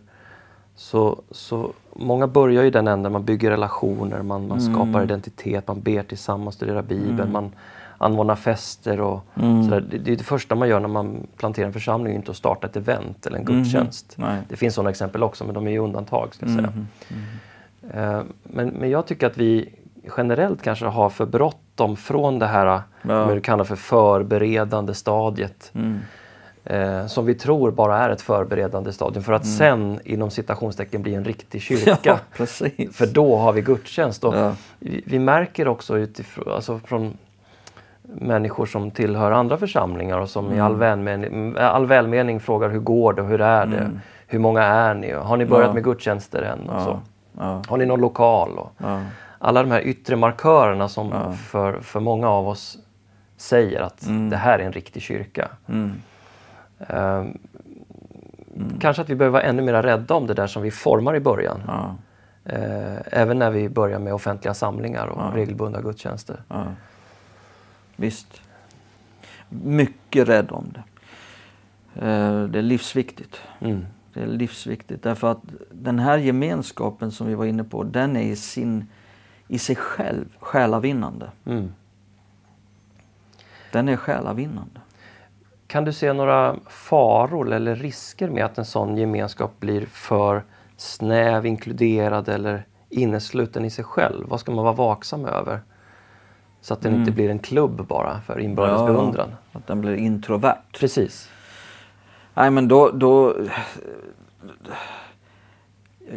Så, 0.74 1.22
så 1.30 1.72
många 1.92 2.26
börjar 2.26 2.62
ju 2.62 2.70
den 2.70 2.88
änden, 2.88 3.12
man 3.12 3.24
bygger 3.24 3.50
relationer, 3.50 4.22
man, 4.22 4.48
man 4.48 4.58
Mm. 4.60 4.74
skapar 4.74 5.02
identitet, 5.02 5.68
man 5.68 5.80
ber 5.80 6.02
tillsammans, 6.02 6.54
studerar 6.54 6.82
Bibeln, 6.82 7.20
Mm. 7.20 7.32
man 7.32 7.52
anordnar 7.98 8.36
fester 8.36 9.00
och 9.00 9.24
Mm. 9.36 9.64
sådär. 9.64 9.80
Det, 9.90 9.98
det 9.98 10.12
är 10.12 10.16
det 10.16 10.24
första 10.24 10.54
man 10.54 10.68
gör 10.68 10.80
när 10.80 10.88
man 10.88 11.26
planterar 11.36 11.66
en 11.66 11.72
församling, 11.72 12.14
inte 12.14 12.30
att 12.30 12.36
starta 12.36 12.66
ett 12.66 12.76
event 12.76 13.26
eller 13.26 13.38
en 13.38 13.44
Mhm. 13.44 13.56
gudstjänst. 13.56 14.14
Nej. 14.16 14.36
Det 14.48 14.56
finns 14.56 14.74
sådana 14.74 14.90
exempel 14.90 15.22
också, 15.22 15.44
men 15.44 15.54
de 15.54 15.66
är 15.66 15.70
ju 15.70 15.78
undantag. 15.78 16.34
Ska 16.34 16.46
jag 16.46 16.54
säga. 16.54 16.72
Eh, 17.94 18.22
Men, 18.42 18.68
men 18.68 18.90
jag 18.90 19.06
tycker 19.06 19.26
att 19.26 19.38
vi 19.38 19.68
generellt 20.16 20.62
kanske 20.62 20.86
har 20.86 21.10
för 21.10 21.26
bråttom 21.26 21.96
från 21.96 22.38
det 22.38 22.46
här 22.46 22.82
Ja. 23.02 23.30
du 23.34 23.40
kallar 23.40 23.64
för 23.64 23.76
förberedande 23.76 24.94
stadiet. 24.94 25.70
Mm. 25.74 25.98
Eh, 26.64 27.06
som 27.06 27.26
vi 27.26 27.34
tror 27.34 27.70
bara 27.70 27.98
är 27.98 28.10
ett 28.10 28.20
förberedande 28.22 28.92
stadium 28.92 29.22
för 29.24 29.32
att 29.32 29.46
sen 29.46 30.00
inom 30.04 30.30
citationstecken 30.30 31.02
bli 31.02 31.14
en 31.14 31.24
riktig 31.24 31.62
kyrka. 31.62 31.90
Mm. 31.90 31.98
Ja, 32.02 32.18
precis. 32.36 32.96
För 32.96 33.06
då 33.06 33.36
har 33.36 33.52
vi 33.52 33.60
gudstjänst. 33.60 34.24
Och 34.24 34.34
Ja. 34.36 34.52
vi, 34.78 35.02
vi 35.06 35.18
märker 35.18 35.68
också 35.68 35.98
utifrån, 35.98 36.52
alltså 36.54 36.78
från 36.84 37.16
människor 38.14 38.66
som 38.66 38.90
tillhör 38.90 39.30
andra 39.32 39.56
församlingar 39.56 40.18
och 40.18 40.28
som 40.28 40.52
i 40.52 40.60
all 40.60 40.76
välmening, 40.76 41.56
all 41.58 41.86
välmening 41.86 42.40
frågar 42.40 42.68
hur 42.68 42.78
går 42.80 43.12
det 43.12 43.22
och 43.22 43.28
hur 43.28 43.40
är 43.40 43.66
det? 43.66 43.78
Mm. 43.78 44.00
Hur 44.26 44.38
många 44.38 44.62
är 44.62 44.94
ni? 44.94 45.12
Har 45.12 45.36
ni 45.36 45.46
börjat 45.46 45.68
Ja. 45.68 45.74
med 45.74 45.84
gudstjänster 45.84 46.42
än? 46.42 46.68
Och 46.68 46.82
så. 46.82 46.88
Ja. 46.90 47.00
Ja. 47.38 47.62
Har 47.68 47.76
ni 47.76 47.86
någon 47.86 48.00
lokal? 48.00 48.58
Och 48.58 48.72
Ja. 48.78 49.00
alla 49.38 49.62
de 49.62 49.70
här 49.70 49.80
yttre 49.80 50.16
markörerna 50.16 50.88
som 50.88 51.08
Ja. 51.08 51.32
för, 51.32 51.80
för 51.80 52.00
många 52.00 52.28
av 52.28 52.48
oss 52.48 52.78
säger 53.36 53.80
att 53.80 54.06
Mm. 54.06 54.30
det 54.30 54.36
här 54.36 54.58
är 54.58 54.64
en 54.64 54.72
riktig 54.72 55.02
kyrka. 55.02 55.48
Mm. 55.68 55.92
Ehm, 56.78 57.38
Kanske 58.80 59.02
att 59.02 59.10
vi 59.10 59.14
behöver 59.14 59.32
vara 59.32 59.42
ännu 59.42 59.62
mer 59.62 59.82
rädda 59.82 60.14
om 60.14 60.26
det 60.26 60.34
där 60.34 60.46
som 60.46 60.62
vi 60.62 60.70
formar 60.70 61.16
i 61.16 61.20
början. 61.20 61.60
Ja. 61.66 61.94
Eh, 62.52 62.96
även 63.20 63.38
när 63.38 63.50
vi 63.50 63.68
börjar 63.68 63.98
med 63.98 64.14
offentliga 64.14 64.54
samlingar 64.54 65.06
och 65.06 65.18
Ja. 65.20 65.30
regelbundna 65.34 65.80
gudstjänster. 65.80 66.42
Visst. 68.00 68.40
Mycket 69.48 70.28
rädd 70.28 70.50
om 70.50 70.72
det. 70.74 70.82
Eh, 72.06 72.42
Det 72.44 72.58
är 72.58 72.62
livsviktigt. 72.62 73.40
Mm. 73.60 73.86
Det 74.14 74.20
är 74.20 74.26
livsviktigt 74.26 75.02
därför 75.02 75.30
att 75.32 75.38
den 75.70 75.98
här 75.98 76.18
gemenskapen 76.18 77.10
som 77.12 77.26
vi 77.26 77.34
var 77.34 77.44
inne 77.44 77.64
på, 77.64 77.82
den 77.84 78.16
är 78.16 78.22
i, 78.22 78.36
sin, 78.36 78.86
i 79.48 79.58
sig 79.58 79.76
själv 79.76 80.24
själavinnande. 80.38 81.30
Mm. 81.44 81.72
Den 83.72 83.88
är 83.88 83.96
själavinnande. 83.96 84.80
Kan 85.66 85.84
du 85.84 85.92
se 85.92 86.12
några 86.12 86.56
faror 86.66 87.52
eller 87.52 87.76
risker 87.76 88.28
med 88.28 88.44
att 88.44 88.58
en 88.58 88.64
sån 88.64 88.96
gemenskap 88.96 89.60
blir 89.60 89.86
för 89.86 90.44
snäv, 90.76 91.46
inkluderad 91.46 92.28
eller 92.28 92.66
innesluten 92.88 93.64
i 93.64 93.70
sig 93.70 93.84
själv? 93.84 94.28
Vad 94.28 94.40
ska 94.40 94.52
man 94.52 94.64
vara 94.64 94.74
vaksam 94.74 95.24
över? 95.24 95.60
Så 96.60 96.74
att 96.74 96.80
den 96.80 96.94
inte 96.94 97.12
blir 97.12 97.30
en 97.30 97.38
klubb 97.38 97.86
bara 97.86 98.20
för 98.20 98.38
inbördes 98.40 98.80
Mm. 98.80 98.86
Ja. 98.94 99.00
beundran. 99.00 99.28
Att 99.52 99.66
den 99.66 99.80
blir 99.80 99.94
introvert. 99.94 100.56
Precis. 100.80 101.30
Nej 102.34 102.50
men 102.50 102.68
då... 102.68 102.90
då 102.90 103.34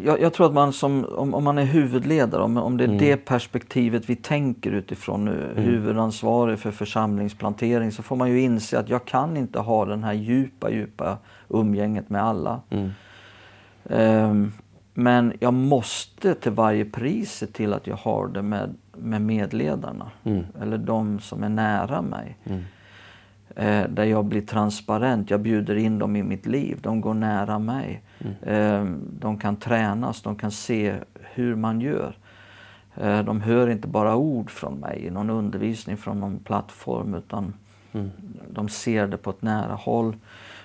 jag, 0.04 0.22
jag 0.22 0.34
tror 0.34 0.46
att 0.48 0.54
man 0.54 0.74
som, 0.74 1.06
om, 1.06 1.34
om 1.34 1.44
man 1.44 1.58
är 1.58 1.64
huvudledare, 1.66 2.42
om, 2.42 2.58
om 2.58 2.78
det 2.78 2.84
är 2.84 2.88
Mm. 2.88 2.98
det 3.00 3.18
perspektivet 3.18 4.10
vi 4.10 4.16
tänker 4.16 4.72
utifrån 4.72 5.26
nu, 5.26 5.54
huvudansvarig 5.56 6.60
för 6.60 6.72
församlingsplantering, 6.72 7.92
så 7.92 8.04
får 8.04 8.16
man 8.16 8.30
ju 8.30 8.42
inse 8.42 8.80
att 8.80 8.90
jag 8.90 9.06
kan 9.06 9.38
inte 9.38 9.60
ha 9.60 9.86
den 9.86 10.04
här 10.04 10.14
djupa, 10.14 10.72
djupa 10.72 11.18
umgänget 11.50 12.10
med 12.10 12.24
alla. 12.24 12.62
Mm. 12.70 12.90
Ehm, 13.90 14.52
men 14.94 15.34
jag 15.40 15.54
måste 15.54 16.36
till 16.36 16.52
varje 16.52 16.86
pris 16.86 17.32
se 17.32 17.48
till 17.48 17.74
att 17.74 17.88
jag 17.88 17.96
har 17.96 18.28
det 18.28 18.42
med, 18.42 18.76
med 18.98 19.22
medledarna. 19.22 20.12
Mm. 20.24 20.44
Eller 20.62 20.78
de 20.78 21.20
som 21.20 21.44
är 21.44 21.50
nära 21.50 22.02
mig. 22.02 22.38
Mm. 22.44 22.64
Eh, 23.56 23.90
där 23.90 24.04
jag 24.04 24.26
blir 24.26 24.42
transparent. 24.42 25.30
Jag 25.30 25.40
bjuder 25.42 25.76
in 25.76 26.00
dem 26.00 26.16
i 26.16 26.24
mitt 26.24 26.46
liv. 26.46 26.80
De 26.82 27.02
går 27.02 27.14
nära 27.14 27.60
mig. 27.60 28.02
Eh, 28.42 28.86
de 29.20 29.38
kan 29.40 29.56
tränas, 29.56 30.22
de 30.22 30.36
kan 30.36 30.52
se 30.52 30.96
hur 31.34 31.56
man 31.56 31.82
gör. 31.82 32.18
Eh, 32.96 33.24
de 33.24 33.42
hör 33.42 33.70
inte 33.70 33.88
bara 33.88 34.16
ord 34.16 34.52
från 34.52 34.74
mig 34.80 35.06
i 35.06 35.10
någon 35.10 35.30
undervisning 35.30 35.98
från 35.98 36.20
någon 36.20 36.40
plattform 36.40 37.14
utan 37.14 37.54
Mm. 37.94 38.12
de 38.50 38.70
ser 38.70 39.08
det 39.08 39.18
på 39.18 39.30
ett 39.30 39.42
nära 39.42 39.74
håll. 39.76 40.16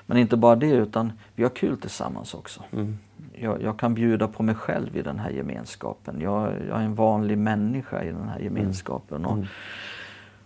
Men 0.07 0.19
inte 0.19 0.37
bara 0.37 0.57
det 0.57 0.71
utan 0.71 1.13
vi 1.35 1.43
har 1.43 1.51
kul 1.51 1.77
tillsammans 1.77 2.35
också. 2.35 2.63
Mm. 2.73 2.99
Jag, 3.33 3.63
jag 3.63 3.79
kan 3.79 3.95
bjuda 3.95 4.29
på 4.29 4.43
mig 4.43 4.55
själv 4.55 4.97
i 4.97 5.03
den 5.03 5.19
här 5.19 5.31
gemenskapen. 5.31 6.21
Jag, 6.21 6.53
jag 6.69 6.81
är 6.81 6.85
en 6.85 6.95
vanlig 6.95 7.39
människa 7.39 8.03
i 8.03 8.07
den 8.07 8.29
här 8.29 8.39
gemenskapen. 8.39 9.25
Och, 9.25 9.33
Mm. 9.37 9.47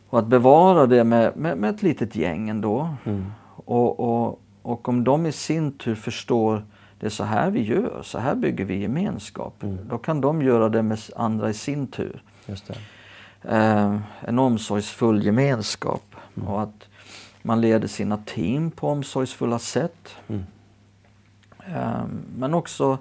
och 0.09 0.19
att 0.19 0.27
bevara 0.27 0.87
det 0.87 1.05
med, 1.05 1.37
med, 1.37 1.59
med 1.59 1.71
ett 1.71 1.83
litet 1.83 2.17
gäng 2.17 2.49
ändå. 2.49 2.89
Mm. 3.05 3.33
Och, 3.65 4.01
och, 4.01 4.41
och 4.63 4.89
om 4.89 5.05
de 5.05 5.27
i 5.27 5.33
sin 5.33 5.73
tur 5.79 5.95
förstår 5.95 6.65
det 7.01 7.07
är 7.07 7.11
så 7.11 7.25
här 7.25 7.51
vi 7.51 7.63
gör, 7.63 8.01
så 8.03 8.19
här 8.19 8.35
bygger 8.35 8.65
vi 8.65 8.77
gemenskap. 8.77 9.63
Mm. 9.63 9.79
Då 9.89 9.99
kan 9.99 10.21
de 10.21 10.43
göra 10.43 10.69
det 10.69 10.83
med 10.83 10.99
andra 11.17 11.51
i 11.51 11.55
sin 11.55 11.87
tur. 11.87 12.23
Just 12.47 12.67
det. 12.67 12.77
Eh, 13.57 13.97
en 14.21 14.39
omsorgsfull 14.39 15.25
gemenskap. 15.25 16.15
Mm. 16.37 16.49
Och 16.49 16.63
att 16.63 16.89
man 17.43 17.61
leder 17.61 17.89
sina 17.89 18.17
team 18.17 18.71
på 18.71 18.89
omsorgsfulla 18.89 19.59
sätt. 19.59 20.17
Mm. 20.29 20.43
Eh, 21.67 22.03
men 22.37 22.55
också 22.55 22.99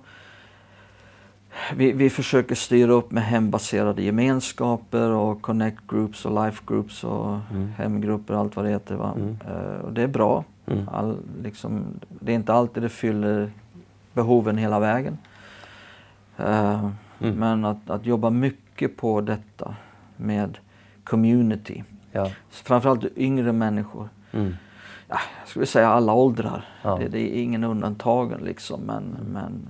vi, 1.76 1.92
vi 1.92 2.10
försöker 2.10 2.56
styra 2.56 2.92
upp 2.94 3.12
med 3.12 3.24
hembaserade 3.24 4.02
gemenskaper 4.04 5.10
och 5.10 5.42
connect 5.42 5.88
groups 5.88 6.26
och 6.26 6.46
life 6.46 6.64
groups 6.68 7.04
och 7.04 7.38
Mm. 7.52 7.72
hemgrupper 7.78 8.34
och 8.34 8.40
allt 8.40 8.56
vad 8.56 8.66
det 8.66 8.72
heter. 8.72 8.96
Va? 8.96 9.14
Mm. 9.18 9.38
Eh, 9.48 9.80
och 9.82 9.94
det 9.94 10.02
är 10.02 10.08
bra. 10.08 10.44
Mm. 10.68 10.90
All, 10.90 11.18
liksom, 11.44 11.84
det 12.10 12.32
är 12.32 12.36
inte 12.36 12.54
alltid 12.54 12.84
det 12.84 12.90
fyller 12.90 13.52
behoven 14.14 14.58
hela 14.58 14.80
vägen. 14.80 15.18
Mm. 16.38 16.92
Men 17.20 17.66
att, 17.66 17.90
att 17.90 18.06
jobba 18.06 18.30
mycket 18.30 18.98
på 18.98 19.22
detta 19.22 19.76
med 20.18 20.58
community. 21.04 21.84
Ja. 22.12 22.32
Framförallt 22.50 23.06
yngre 23.18 23.52
människor. 23.52 24.10
Mm. 24.32 24.56
Ja, 25.08 25.18
jag 25.40 25.48
skulle 25.48 25.66
säga 25.66 25.90
alla 25.90 26.14
åldrar. 26.14 26.66
Ja. 26.82 26.98
Det, 26.98 27.08
det 27.08 27.20
är 27.38 27.42
ingen 27.42 27.64
undantagen 27.64 28.40
liksom. 28.44 28.82
Men, 28.82 29.04
men 29.34 29.70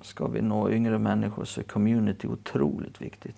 ska 0.00 0.26
vi 0.26 0.40
nå 0.42 0.70
yngre 0.70 0.98
människor 0.98 1.44
så 1.44 1.60
är 1.60 1.64
community 1.64 2.28
otroligt 2.28 3.00
viktigt. 3.02 3.36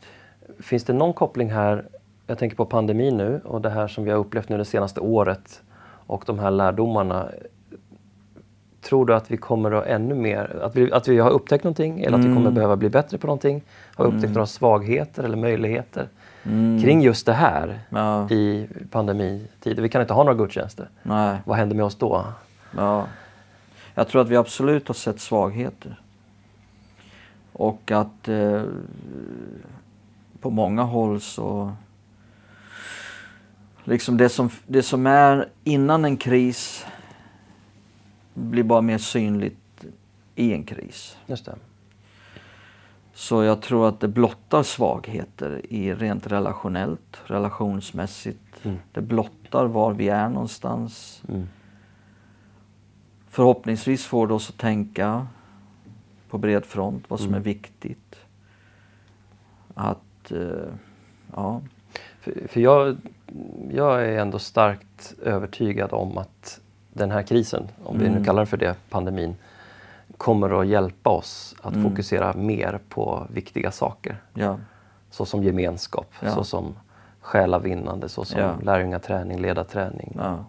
Finns 0.59 0.85
det 0.85 0.93
någon 0.93 1.13
koppling 1.13 1.51
här, 1.53 1.87
jag 2.27 2.39
tänker 2.39 2.57
på 2.57 2.65
pandemin 2.65 3.17
nu 3.17 3.41
och 3.45 3.61
det 3.61 3.71
här 3.71 3.89
som 3.89 4.05
vi 4.05 4.11
har 4.11 4.19
upplevt 4.19 4.49
nu 4.49 4.59
det 4.59 4.65
senaste 4.65 5.01
året 5.01 5.63
och 6.07 6.23
de 6.27 6.39
här 6.39 6.51
lärdomarna. 6.51 7.29
Tror 8.81 9.07
du 9.07 9.15
att 9.15 9.31
vi 9.31 9.37
kommer 9.37 9.71
att 9.73 9.87
ännu 9.87 10.15
mer, 10.15 10.61
att 10.63 10.77
vi, 10.77 10.93
att 10.93 11.09
vi 11.09 11.19
har 11.19 11.31
upptäckt 11.31 11.65
någonting 11.65 12.01
eller 12.01 12.19
att 12.19 12.25
vi 12.25 12.29
kommer 12.29 12.41
Mm. 12.41 12.55
behöva 12.55 12.77
bli 12.77 12.89
bättre 12.91 13.19
på 13.19 13.27
någonting? 13.27 13.63
Har 13.95 14.05
upptäckt 14.05 14.25
Mm. 14.25 14.33
några 14.33 14.47
svagheter 14.47 15.23
eller 15.25 15.37
möjligheter 15.37 16.09
Mm. 16.47 16.83
kring 16.83 17.03
just 17.03 17.27
det 17.27 17.33
här 17.33 17.81
Ja, 17.89 18.31
i 18.31 18.69
pandemitiden? 18.91 19.83
Vi 19.83 19.89
kan 19.89 20.01
inte 20.01 20.15
ha 20.15 20.23
några 20.23 20.39
gudstjänster. 20.39 20.89
nej, 21.03 21.39
Vad 21.45 21.57
händer 21.57 21.77
med 21.77 21.85
oss 21.85 21.95
då? 21.97 22.25
ja. 22.77 23.07
Jag 23.95 24.09
tror 24.09 24.23
att 24.23 24.29
vi 24.29 24.37
absolut 24.37 24.89
har 24.89 24.95
sett 24.95 25.21
svagheter. 25.21 26.01
Och 27.53 27.91
att 27.91 28.29
eh, 28.29 28.63
på 30.41 30.51
många 30.51 30.83
håll 30.83 31.21
så... 31.21 31.73
Liksom 33.85 34.17
det 34.17 34.29
som, 34.29 34.51
det 34.67 34.83
som 34.83 35.07
är 35.07 35.49
innan 35.65 36.05
en 36.05 36.17
kris 36.17 36.87
blir 38.35 38.63
bara 38.65 38.81
mer 38.81 38.99
synligt 38.99 39.85
i 40.35 40.53
en 40.53 40.65
kris. 40.65 41.17
Just 41.27 41.45
det. 41.45 41.55
Så 43.15 43.43
jag 43.45 43.63
tror 43.63 43.89
att 43.89 44.01
det 44.01 44.09
blottar 44.09 44.63
svagheter 44.63 45.61
i 45.73 45.95
rent 45.95 46.27
relationellt, 46.27 47.17
relationsmässigt. 47.27 48.65
Mm. 48.65 48.77
Det 48.93 49.01
blottar 49.01 49.65
var 49.67 49.93
vi 49.93 50.09
är 50.09 50.29
någonstans. 50.29 51.23
Mm. 51.29 51.47
Förhoppningsvis 53.31 54.07
får 54.07 54.27
det 54.27 54.35
oss 54.35 54.49
att 54.51 54.59
tänka 54.59 55.27
på 56.31 56.39
bred 56.39 56.65
front 56.65 57.05
vad 57.09 57.19
som 57.21 57.29
Mm. 57.29 57.41
är 57.41 57.45
viktigt. 57.45 58.17
Att, 59.75 60.31
eh, 60.31 60.69
ja, 61.37 61.61
För, 62.21 62.49
för 62.49 62.61
jag, 62.61 62.97
jag 63.71 64.05
är 64.05 64.19
ändå 64.19 64.39
starkt 64.39 65.15
övertygad 65.23 65.93
om 65.93 66.19
att 66.19 66.61
den 66.93 67.11
här 67.11 67.23
krisen, 67.23 67.69
om 67.85 67.99
vi 67.99 68.05
nu 68.05 68.11
Mm. 68.11 68.25
kallar 68.25 68.43
det 68.43 68.47
för 68.47 68.57
det, 68.57 68.77
pandemin, 68.91 69.37
kommer 70.19 70.61
att 70.61 70.67
hjälpa 70.67 71.11
oss 71.11 71.55
att 71.63 71.75
Mm. 71.75 71.91
fokusera 71.91 72.33
mer 72.33 72.79
på 72.89 73.27
viktiga 73.33 73.71
saker. 73.71 74.17
ja, 74.35 74.59
Såsom 75.11 75.43
gemenskap, 75.43 76.13
Ja. 76.21 76.31
såsom 76.35 76.75
själavinnande, 77.21 78.09
såsom 78.09 78.41
Ja. 78.41 78.55
lärjungaträning, 78.63 79.41
ledarträning. 79.41 80.13
ja. 80.19 80.45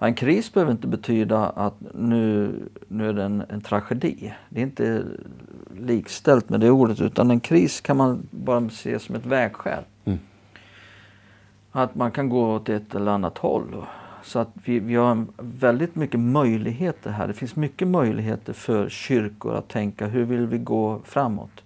En 0.00 0.14
kris 0.14 0.52
behöver 0.52 0.72
inte 0.72 0.86
betyda 0.86 1.46
att 1.48 1.74
nu, 1.94 2.54
nu 2.88 3.08
är 3.08 3.12
det 3.12 3.24
en, 3.24 3.44
en 3.48 3.60
tragedi. 3.60 4.34
Det 4.48 4.60
är 4.60 4.62
inte 4.64 5.02
likställt 5.80 6.48
med 6.48 6.60
det 6.60 6.70
ordet 6.70 7.00
utan 7.00 7.30
en 7.30 7.40
kris 7.40 7.80
kan 7.80 7.96
man 7.96 8.28
bara 8.30 8.68
se 8.70 8.98
som 8.98 9.14
ett 9.14 9.26
vägskäl. 9.26 9.84
Mm. 10.04 10.18
Att 11.72 11.94
man 11.94 12.10
kan 12.10 12.28
gå 12.28 12.54
åt 12.54 12.68
ett 12.68 12.94
eller 12.94 13.12
annat 13.12 13.38
håll. 13.38 13.84
Så 14.28 14.38
att 14.38 14.48
vi, 14.64 14.78
vi 14.78 14.94
har 14.94 15.26
väldigt 15.36 15.94
mycket 15.94 16.20
möjligheter 16.20 17.10
här. 17.10 17.28
Det 17.28 17.34
finns 17.34 17.56
mycket 17.56 17.88
möjligheter 17.88 18.52
för 18.52 18.88
kyrkor 18.88 19.54
att 19.54 19.68
tänka 19.68 20.06
hur 20.06 20.24
vill 20.24 20.46
vi 20.46 20.58
gå 20.58 21.00
framåt. 21.04 21.64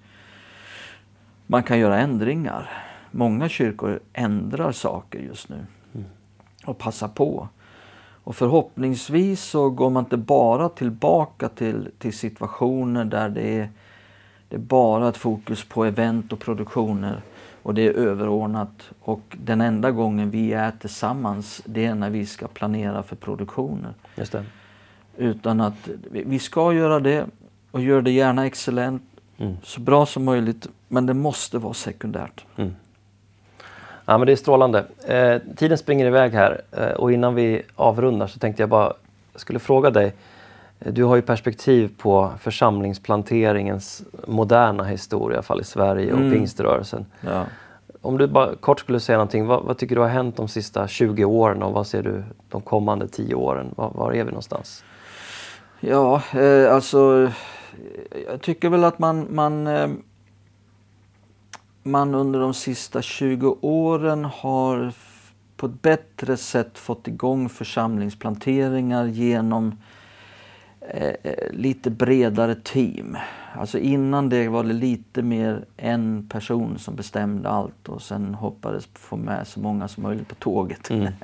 Man 1.46 1.62
kan 1.62 1.78
göra 1.78 1.98
ändringar. 1.98 2.70
Många 3.10 3.48
kyrkor 3.48 4.00
ändrar 4.12 4.72
saker 4.72 5.18
just 5.18 5.48
nu 5.48 5.64
och 6.66 6.78
passar 6.78 7.08
på. 7.08 7.48
Och 8.24 8.36
förhoppningsvis 8.36 9.42
så 9.42 9.70
går 9.70 9.90
man 9.90 10.04
inte 10.04 10.16
bara 10.16 10.68
tillbaka 10.68 11.48
till, 11.48 11.90
till 11.98 12.12
situationer 12.12 13.04
där 13.04 13.28
det 13.28 13.58
är, 13.58 13.68
det 14.48 14.56
är 14.56 14.60
bara 14.60 15.08
ett 15.08 15.16
fokus 15.16 15.64
på 15.64 15.84
event 15.84 16.32
och 16.32 16.40
produktioner 16.40 17.22
och 17.62 17.74
det 17.74 17.86
är 17.86 17.92
överordnat. 17.92 18.90
Och 19.00 19.20
den 19.42 19.60
enda 19.60 19.90
gången 19.90 20.30
vi 20.30 20.52
är 20.52 20.70
tillsammans 20.80 21.62
det 21.64 21.84
är 21.86 21.94
när 21.94 22.10
vi 22.10 22.26
ska 22.26 22.48
planera 22.48 23.02
för 23.02 23.16
produktioner. 23.16 23.94
Just 24.16 24.32
det. 24.32 24.44
Utan 25.16 25.60
att 25.60 25.88
vi 26.10 26.38
ska 26.38 26.72
göra 26.72 27.00
det 27.00 27.26
och 27.70 27.80
gör 27.80 28.02
det 28.02 28.10
gärna 28.10 28.46
excellent, 28.46 29.02
Mm. 29.38 29.56
så 29.62 29.80
bra 29.80 30.06
som 30.06 30.24
möjligt. 30.24 30.68
Men 30.88 31.06
det 31.06 31.14
måste 31.14 31.58
vara 31.58 31.74
sekundärt. 31.74 32.44
Mm. 32.56 32.74
Ja, 34.04 34.18
men 34.18 34.26
det 34.26 34.32
är 34.32 34.36
strålande. 34.36 34.84
Eh, 35.08 35.38
tiden 35.56 35.78
springer 35.78 36.06
iväg 36.06 36.32
här 36.32 36.60
eh, 36.72 36.86
och 36.88 37.12
innan 37.12 37.34
vi 37.34 37.62
avrundar 37.76 38.26
så 38.26 38.38
tänkte 38.38 38.62
jag 38.62 38.70
bara 38.70 38.92
skulle 39.34 39.58
fråga 39.58 39.90
dig. 39.90 40.12
Du 40.90 41.04
har 41.04 41.16
ju 41.16 41.22
perspektiv 41.22 41.94
på 41.98 42.32
församlingsplanteringens 42.40 44.02
moderna 44.26 44.84
historia, 44.84 45.34
i 45.34 45.36
alla 45.36 45.42
fall 45.42 45.60
i 45.60 45.64
Sverige 45.64 46.12
och 46.12 46.18
Mm. 46.18 46.32
pingströrelsen. 46.32 47.06
Ja. 47.20 47.44
Om 48.00 48.18
du 48.18 48.26
bara 48.26 48.54
kort 48.54 48.80
skulle 48.80 49.00
säga 49.00 49.18
någonting, 49.18 49.46
vad, 49.46 49.62
vad 49.64 49.78
tycker 49.78 49.94
du 49.94 50.00
har 50.00 50.08
hänt 50.08 50.36
de 50.36 50.48
sista 50.48 50.88
20 50.88 51.24
åren 51.24 51.62
och 51.62 51.72
vad 51.72 51.86
ser 51.86 52.02
du 52.02 52.24
de 52.48 52.60
kommande 52.60 53.08
10 53.08 53.34
åren? 53.34 53.74
Var, 53.76 53.90
var 53.94 54.12
är 54.12 54.24
vi 54.24 54.30
någonstans? 54.30 54.84
Ja, 55.80 56.22
eh, 56.34 56.74
alltså 56.74 57.30
jag 58.30 58.40
tycker 58.40 58.68
väl 58.68 58.84
att 58.84 58.98
man, 58.98 59.26
man, 59.30 59.66
eh, 59.66 59.88
man 61.82 62.14
under 62.14 62.40
de 62.40 62.54
sista 62.54 63.02
20 63.02 63.56
åren 63.60 64.24
har 64.24 64.92
på 65.56 65.66
ett 65.66 65.82
bättre 65.82 66.36
sätt 66.36 66.78
fått 66.78 67.08
igång 67.08 67.48
församlingsplanteringar 67.48 69.04
genom 69.06 69.78
eh, 70.88 71.14
eh, 71.22 71.50
lite 71.50 71.90
bredare 71.90 72.54
team. 72.54 73.16
Alltså 73.54 73.78
innan 73.78 74.28
det 74.28 74.48
var 74.48 74.64
det 74.64 74.72
lite 74.72 75.22
mer 75.22 75.64
en 75.76 76.28
person 76.28 76.78
som 76.78 76.96
bestämde 76.96 77.48
allt 77.48 77.88
och 77.88 78.02
sen 78.02 78.34
hoppades 78.34 78.88
få 78.94 79.16
med 79.16 79.46
så 79.46 79.60
många 79.60 79.88
som 79.88 80.02
möjligt 80.02 80.28
på 80.28 80.34
tåget. 80.34 80.90
Mm. 80.90 81.12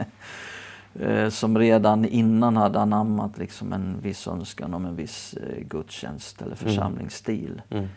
Eh, 1.00 1.28
som 1.28 1.58
redan 1.58 2.04
innan 2.04 2.56
hade 2.56 2.80
anammat 2.80 3.38
liksom 3.38 3.72
en 3.72 4.00
viss 4.00 4.26
önskan 4.26 4.74
om 4.74 4.84
en 4.84 4.96
viss 4.96 5.34
eh, 5.34 5.62
gudstjänst 5.62 6.42
eller 6.42 6.56
församlingsstil. 6.56 7.62
Mm. 7.70 7.88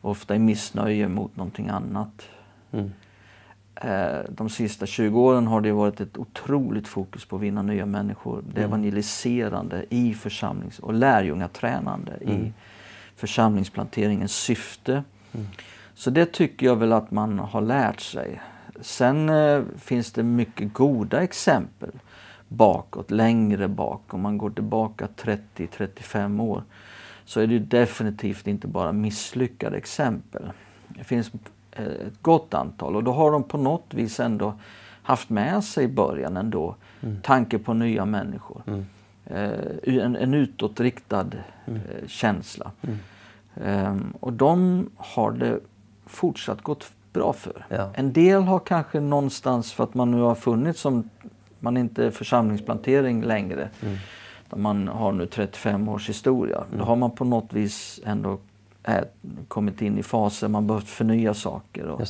Ofta 0.00 0.34
i 0.34 0.38
missnöje 0.38 1.08
mot 1.08 1.36
någonting 1.36 1.68
annat. 1.68 2.28
Eh, 3.80 4.18
de 4.28 4.48
sista 4.50 4.86
20 4.86 5.20
åren 5.20 5.46
har 5.46 5.60
det 5.60 5.72
varit 5.72 6.00
ett 6.00 6.18
otroligt 6.18 6.88
fokus 6.88 7.24
på 7.24 7.36
att 7.36 7.42
vinna 7.42 7.62
nya 7.62 7.86
människor. 7.86 8.42
Det 8.54 8.60
Mm. 8.60 8.70
evangeliserande 8.70 9.84
i 9.90 10.14
församlings 10.14 10.78
och 10.78 10.94
lärjungatränande 10.94 12.12
i 12.20 12.30
Mm. 12.30 12.52
församlingsplanteringens 13.16 14.32
syfte. 14.36 15.04
Mm. 15.34 15.46
Så 15.94 16.10
det 16.10 16.32
tycker 16.32 16.66
jag 16.66 16.76
väl 16.76 16.92
att 16.92 17.10
man 17.10 17.38
har 17.38 17.60
lärt 17.60 18.00
sig. 18.00 18.40
Sen 18.80 19.28
eh, 19.28 19.62
finns 19.78 20.12
det 20.12 20.22
mycket 20.22 20.72
goda 20.72 21.22
exempel 21.22 21.90
bakåt, 22.48 23.10
längre 23.10 23.68
bak. 23.68 24.14
Om 24.14 24.20
man 24.20 24.38
går 24.38 24.50
tillbaka 24.50 25.08
30-35 25.16 26.40
år 26.40 26.62
så 27.24 27.40
är 27.40 27.46
det 27.46 27.58
definitivt 27.58 28.46
inte 28.46 28.66
bara 28.66 28.92
misslyckade 28.92 29.76
exempel. 29.76 30.50
Det 30.88 31.04
finns 31.04 31.30
ett 31.78 32.22
gott 32.22 32.54
antal 32.54 32.96
och 32.96 33.04
då 33.04 33.12
har 33.12 33.32
de 33.32 33.42
på 33.42 33.58
något 33.58 33.94
vis 33.94 34.20
ändå 34.20 34.54
haft 35.02 35.30
med 35.30 35.64
sig 35.64 35.84
i 35.84 35.88
början 35.88 36.36
ändå 36.36 36.74
tanke 37.22 37.58
på 37.58 37.74
nya 37.74 38.04
människor. 38.04 38.62
Mm. 38.66 38.86
Eh, 39.26 40.04
en, 40.04 40.16
en 40.16 40.34
utåtriktad 40.34 41.26
eh, 41.66 42.06
känsla. 42.06 42.70
Ehm, 43.64 44.14
och 44.20 44.32
de 44.32 44.86
har 44.96 45.30
det 45.32 45.60
fortsatt 46.06 46.62
gått 46.62 46.90
bra 47.12 47.32
för. 47.32 47.66
Ja. 47.68 47.90
En 47.94 48.12
del 48.12 48.42
har 48.42 48.58
kanske 48.58 49.00
någonstans 49.00 49.72
för 49.72 49.84
att 49.84 49.94
man 49.94 50.10
nu 50.10 50.20
har 50.20 50.34
funnits 50.34 50.80
som 50.80 51.10
man 51.60 51.76
inte 51.76 52.06
är 52.06 52.10
församlingsplantering 52.10 53.22
längre. 53.22 53.68
Mm. 53.82 53.96
Man 54.54 54.88
har 54.88 55.12
nu 55.12 55.26
35 55.26 55.88
års 55.88 56.08
historia. 56.08 56.64
Då 56.78 56.84
har 56.84 56.96
man 56.96 57.10
på 57.10 57.24
något 57.24 57.52
vis 57.52 58.00
ändå 58.04 58.38
äh, 58.86 58.94
kommit 59.48 59.82
in 59.82 59.98
i 59.98 60.02
faser 60.02 60.48
man 60.48 60.66
behövt 60.66 60.88
förnya 60.88 61.34
saker 61.34 61.86
och 61.86 62.00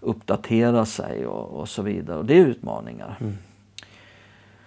uppdatera 0.00 0.84
sig 0.84 1.26
och, 1.26 1.60
och 1.60 1.68
så 1.68 1.82
vidare. 1.82 2.18
Och 2.18 2.24
det 2.24 2.34
är 2.34 2.46
utmaningar. 2.46 3.16
Mm. 3.20 3.34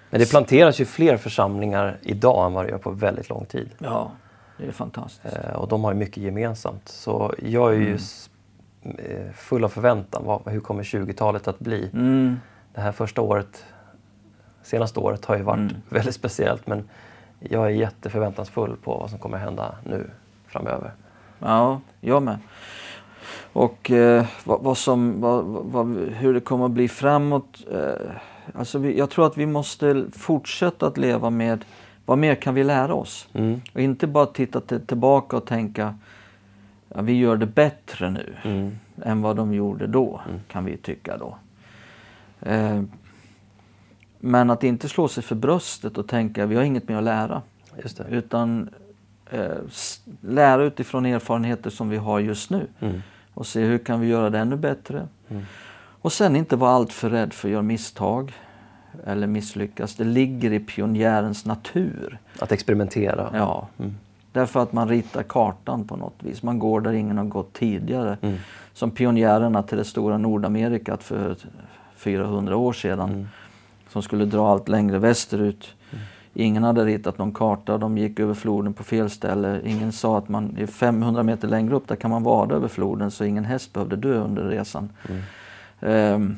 Men 0.10 0.20
det 0.20 0.30
planteras 0.30 0.82
ju 0.82 0.86
fler 0.86 1.18
församlingar 1.18 1.98
idag 2.02 2.46
än 2.46 2.54
vad 2.54 2.66
det 2.66 2.70
gör 2.72 2.78
på 2.78 2.92
väldigt 2.92 3.30
lång 3.30 3.46
tid. 3.46 3.70
Ja, 3.80 4.12
det 4.58 4.66
är 4.68 4.72
fantastiskt. 4.72 5.36
Eh, 5.36 5.52
och 5.54 5.68
de 5.68 5.84
har 5.84 5.92
ju 5.92 5.98
mycket 6.00 6.18
gemensamt. 6.18 6.88
Så 6.90 7.34
jag 7.44 7.74
är 7.74 7.78
ju 7.80 7.96
s- 7.96 8.30
eh, 8.84 9.32
full 9.34 9.64
av 9.64 9.70
förväntan. 9.70 10.24
Vad, 10.26 10.42
hur 10.48 10.60
kommer 10.60 10.84
20-talet 10.84 11.48
att 11.48 11.60
bli? 11.60 11.90
Mm. 11.94 12.40
Det 12.74 12.82
här 12.82 12.92
första 12.92 13.22
året, 13.22 13.66
senaste 14.64 15.00
året 15.00 15.26
har 15.26 15.38
ju 15.38 15.44
varit 15.44 15.58
Mm. 15.72 15.76
väldigt 15.90 16.16
speciellt 16.16 16.68
men 16.68 16.90
jag 17.40 17.66
är 17.66 17.70
jätteförväntansfull 17.70 18.76
på 18.84 18.98
vad 18.98 19.10
som 19.10 19.20
kommer 19.20 19.38
hända 19.38 19.76
nu 19.84 20.10
framöver. 20.48 20.92
Ja, 21.40 21.82
jag 22.02 22.24
med. 22.24 22.38
Och 23.54 23.92
eh, 23.92 24.26
vad, 24.44 24.62
vad 24.62 24.78
som, 24.78 25.22
vad, 25.22 25.44
vad, 25.46 25.98
hur 25.98 26.34
det 26.34 26.40
kommer 26.40 26.66
att 26.66 26.72
bli 26.72 26.88
framåt. 26.88 27.58
Eh, 27.72 28.12
alltså 28.56 28.80
vi, 28.80 28.98
jag 28.98 29.10
tror 29.10 29.28
att 29.28 29.38
vi 29.38 29.46
måste 29.46 30.06
fortsätta 30.12 30.88
att 30.88 30.98
leva 30.98 31.30
med 31.30 31.66
vad 32.06 32.18
mer 32.18 32.36
kan 32.36 32.54
vi 32.54 32.64
lära 32.64 32.94
oss? 32.94 33.28
Mm. 33.34 33.62
Och 33.74 33.82
inte 33.82 34.08
bara 34.08 34.26
titta 34.26 34.62
till, 34.62 34.86
tillbaka 34.86 35.38
och 35.38 35.46
tänka 35.46 35.96
ja, 36.90 37.02
vi 37.02 37.14
gör 37.14 37.38
det 37.38 37.46
bättre 37.46 38.10
nu 38.10 38.34
Mm. 38.44 38.78
än 39.04 39.22
vad 39.22 39.36
de 39.36 39.54
gjorde 39.54 39.88
då, 39.88 40.22
kan 40.48 40.66
vi 40.66 40.78
tycka 40.78 41.18
då. 41.18 41.38
Eh, 42.42 42.82
men 44.20 44.50
att 44.50 44.64
inte 44.64 44.90
slå 44.90 45.08
sig 45.08 45.24
för 45.24 45.36
bröstet 45.36 45.98
och 45.98 46.08
tänka 46.08 46.46
vi 46.46 46.56
har 46.56 46.64
inget 46.64 46.90
mer 46.90 46.98
att 46.98 47.04
lära. 47.04 47.42
Just 47.84 47.98
det. 47.98 48.06
Utan 48.10 48.70
lära 50.22 50.64
utifrån 50.64 51.06
erfarenheter 51.06 51.70
som 51.70 51.90
vi 51.90 51.98
har 51.98 52.20
just 52.20 52.50
nu. 52.50 52.68
Mm. 52.80 53.02
Och 53.34 53.48
se 53.48 53.64
hur 53.64 53.78
kan 53.78 54.00
vi 54.00 54.08
göra 54.08 54.30
det 54.30 54.40
ännu 54.40 54.56
bättre. 54.56 55.08
Mm. 55.30 55.46
Och 56.02 56.14
sen 56.14 56.36
inte 56.36 56.56
vara 56.56 56.72
allt 56.72 56.94
för 56.94 57.10
rädd 57.10 57.34
för 57.34 57.48
att 57.48 57.52
göra 57.52 57.62
misstag. 57.62 58.34
eller 59.06 59.28
misslyckas. 59.28 59.96
Det 59.96 60.04
ligger 60.04 60.54
i 60.54 60.60
pionjärens 60.60 61.46
natur. 61.46 62.20
Att 62.40 62.52
experimentera. 62.52 63.30
Ja. 63.34 63.68
Mm. 63.80 63.96
Därför 64.32 64.60
att 64.60 64.74
man 64.74 64.90
ritar 64.90 65.24
kartan 65.24 65.88
på 65.88 65.96
något 65.96 66.16
vis. 66.20 66.44
Man 66.44 66.60
går 66.60 66.82
där 66.82 66.94
ingen 66.94 67.18
har 67.18 67.26
gått 67.26 67.54
tidigare. 67.54 68.18
Mm. 68.22 68.38
Som 68.74 68.92
pionjärerna 68.92 69.64
till 69.64 69.78
det 69.78 69.84
stora 69.84 70.18
Nordamerika 70.18 70.98
för 70.98 71.36
400 71.96 72.56
år 72.56 72.74
sedan. 72.74 73.10
Mm. 73.10 73.28
Som 73.90 74.02
skulle 74.02 74.26
dra 74.26 74.52
allt 74.52 74.68
längre 74.68 75.00
västerut. 75.00 75.76
Mm. 76.38 76.48
Ingen 76.48 76.64
hade 76.64 76.86
ritat 76.86 77.18
någon 77.18 77.32
karta, 77.32 77.78
de 77.78 77.98
gick 77.98 78.20
över 78.20 78.34
floden 78.34 78.74
på 78.74 78.84
fel 78.84 79.10
ställe. 79.10 79.62
Ingen 79.66 79.92
sa 79.92 80.18
att 80.18 80.30
man 80.30 80.58
är 80.58 80.68
500 80.68 81.24
meter 81.24 81.48
längre 81.48 81.76
upp, 81.76 81.88
där 81.88 81.96
kan 81.96 82.12
man 82.12 82.24
vada 82.24 82.56
över 82.56 82.68
floden 82.68 83.12
så 83.12 83.24
ingen 83.24 83.46
häst 83.46 83.74
behövde 83.74 83.96
dö 83.96 84.20
under 84.20 84.44
resan. 84.44 84.90
Um, 85.80 86.36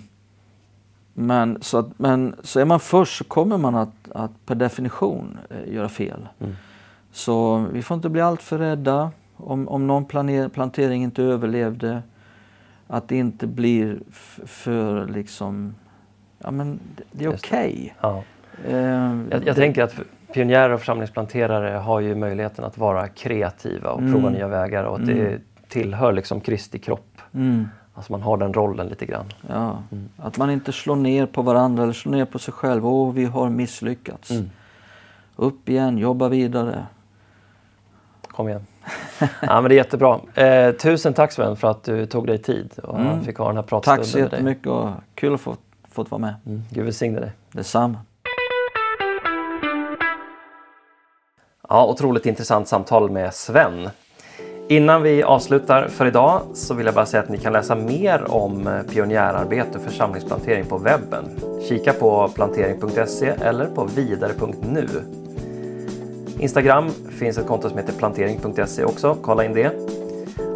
men 1.14 1.58
så, 1.62 1.78
att, 1.78 2.00
men 2.00 2.36
så 2.44 2.60
är 2.60 2.66
man 2.66 2.80
först 2.80 3.18
så 3.18 3.24
kommer 3.24 3.58
man 3.58 3.76
att, 3.76 4.12
att 4.12 4.32
per 4.46 4.56
definition 4.56 5.38
eh, 5.50 5.74
göra 5.74 5.90
fel. 5.90 6.28
Mm. 6.40 6.56
Så 7.12 7.66
vi 7.74 7.82
får 7.82 7.96
inte 7.96 8.10
bli 8.10 8.22
alltför 8.22 8.58
rädda 8.58 9.12
om, 9.36 9.68
om 9.68 9.88
någon 9.88 10.06
planer, 10.06 10.50
plantering 10.50 11.04
inte 11.04 11.24
överlevde. 11.24 12.02
Att 12.88 13.08
det 13.08 13.18
inte 13.18 13.48
blir 13.48 14.00
för 14.46 15.08
liksom, 15.08 15.76
ja 16.40 16.52
men 16.52 16.80
det 17.12 17.26
är 17.26 17.30
okej. 17.30 17.40
Okay. 17.40 17.90
Ja. 18.02 18.24
Eh, 18.68 18.76
jag, 19.32 19.48
jag 19.48 19.56
tänker 19.56 19.84
att 19.84 19.94
pionjärer 20.34 20.70
och 20.70 20.80
församlingsplanterare 20.80 21.78
har 21.78 22.00
ju 22.00 22.16
möjligheten 22.16 22.66
att 22.66 22.78
vara 22.78 23.08
kreativa 23.08 23.92
och 23.92 24.00
mm. 24.00 24.14
prova 24.14 24.30
nya 24.30 24.48
vägar 24.48 24.84
och 24.84 24.96
att 24.96 25.02
mm. 25.02 25.18
det 25.18 25.40
tillhör 25.68 26.12
liksom 26.12 26.42
Kristi 26.42 26.80
kropp. 26.80 27.22
Mm. 27.34 27.68
Alltså 27.94 28.12
man 28.12 28.22
har 28.22 28.38
den 28.38 28.54
rollen 28.54 28.88
lite 28.88 29.06
grann. 29.06 29.26
Ja, 29.48 29.84
mm. 29.92 30.10
Att 30.18 30.38
man 30.38 30.52
inte 30.52 30.72
slår 30.72 30.96
ner 30.96 31.26
på 31.26 31.42
varandra 31.42 31.84
eller 31.84 31.94
slår 31.94 32.12
ner 32.12 32.26
på 32.26 32.40
sig 32.40 32.54
själv. 32.54 32.88
Åh, 32.88 33.14
vi 33.14 33.26
har 33.26 33.50
misslyckats. 33.50 34.32
Mm. 34.32 34.50
Upp 35.36 35.70
igen, 35.70 35.98
jobba 35.98 36.30
vidare. 36.30 36.86
Kom 38.28 38.50
igen. 38.50 38.66
ja, 39.20 39.62
men 39.62 39.64
det 39.64 39.76
är 39.76 39.78
jättebra. 39.78 40.20
Eh, 40.34 40.72
tusen 40.72 41.14
tack 41.14 41.32
Sven 41.32 41.56
för 41.56 41.72
att 41.72 41.84
du 41.84 42.06
tog 42.06 42.28
dig 42.28 42.38
tid 42.38 42.80
och 42.84 43.00
mm. 43.00 43.24
fick 43.24 43.38
ha 43.38 43.48
den 43.48 43.56
här 43.56 43.64
pratstunden 43.64 44.04
Tack 44.04 44.12
så 44.12 44.20
jättemycket 44.20 44.68
och 44.68 44.90
kul 45.16 45.34
att 45.34 45.42
få 45.42 45.56
fått 45.92 46.12
vara 46.12 46.22
med. 46.22 46.36
Mm. 46.46 46.64
Gud 46.70 46.84
välsigne 46.84 47.20
dig. 47.20 47.32
Detsamma. 47.52 47.98
Ja, 51.72 51.88
otroligt 51.88 52.26
intressant 52.26 52.68
samtal 52.68 53.10
med 53.10 53.34
Sven. 53.34 53.90
Innan 54.68 55.02
vi 55.02 55.24
avslutar 55.24 55.88
för 55.88 56.06
idag 56.06 56.42
så 56.54 56.74
vill 56.74 56.86
jag 56.86 56.96
bara 56.96 57.06
säga 57.06 57.24
att 57.24 57.30
ni 57.30 57.38
kan 57.38 57.54
läsa 57.54 57.76
mer 57.76 58.32
om 58.32 58.68
eh, 58.68 58.82
pionjärarbete 58.82 59.78
och 59.78 59.84
församlingsplantering 59.84 60.66
på 60.66 60.78
webben. 60.78 61.40
Kika 61.70 61.94
på 61.94 62.30
plantering.se 62.36 63.34
eller 63.42 63.66
på 63.66 63.86
vidare.nu. 63.96 64.88
Instagram 66.40 66.90
finns 67.20 67.38
ett 67.38 67.48
konto 67.48 67.70
som 67.70 67.78
heter 67.78 67.94
plantering.se 67.94 68.84
också, 68.84 69.18
kolla 69.22 69.46
in 69.46 69.54
det. 69.54 69.72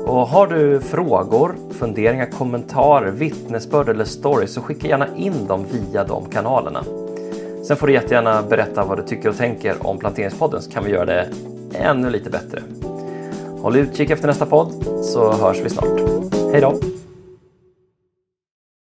Och 0.06 0.28
har 0.28 0.48
du 0.48 0.82
frågor, 0.82 1.56
funderingar, 1.72 2.26
kommentarer, 2.26 3.12
vittnesbörd 3.12 3.90
eller 3.90 4.06
stories 4.06 4.54
så 4.54 4.62
skicka 4.62 4.88
gärna 4.88 5.08
in 5.16 5.48
dem 5.48 5.66
via 5.72 6.04
de 6.04 6.30
kanalerna. 6.30 6.84
Sen 7.64 7.78
får 7.78 7.88
du 7.88 7.94
jättegärna 7.94 8.42
berätta 8.42 8.86
vad 8.86 8.98
du 8.98 9.04
tycker 9.04 9.30
och 9.30 9.38
tänker 9.38 9.88
om 9.88 9.98
Planteringspodden 10.00 10.62
så 10.62 10.72
kan 10.72 10.84
vi 10.84 10.92
göra 10.92 11.06
det 11.06 11.30
ännu 11.74 12.10
lite 12.10 12.30
bättre. 12.30 12.62
Håll 13.62 13.76
utkik 13.76 14.10
efter 14.10 14.28
nästa 14.28 14.46
podd 14.46 14.86
så 15.02 15.32
hörs 15.32 15.60
vi 15.60 15.70
snart. 15.70 16.00
Hej 16.52 16.62
då! 16.62 16.80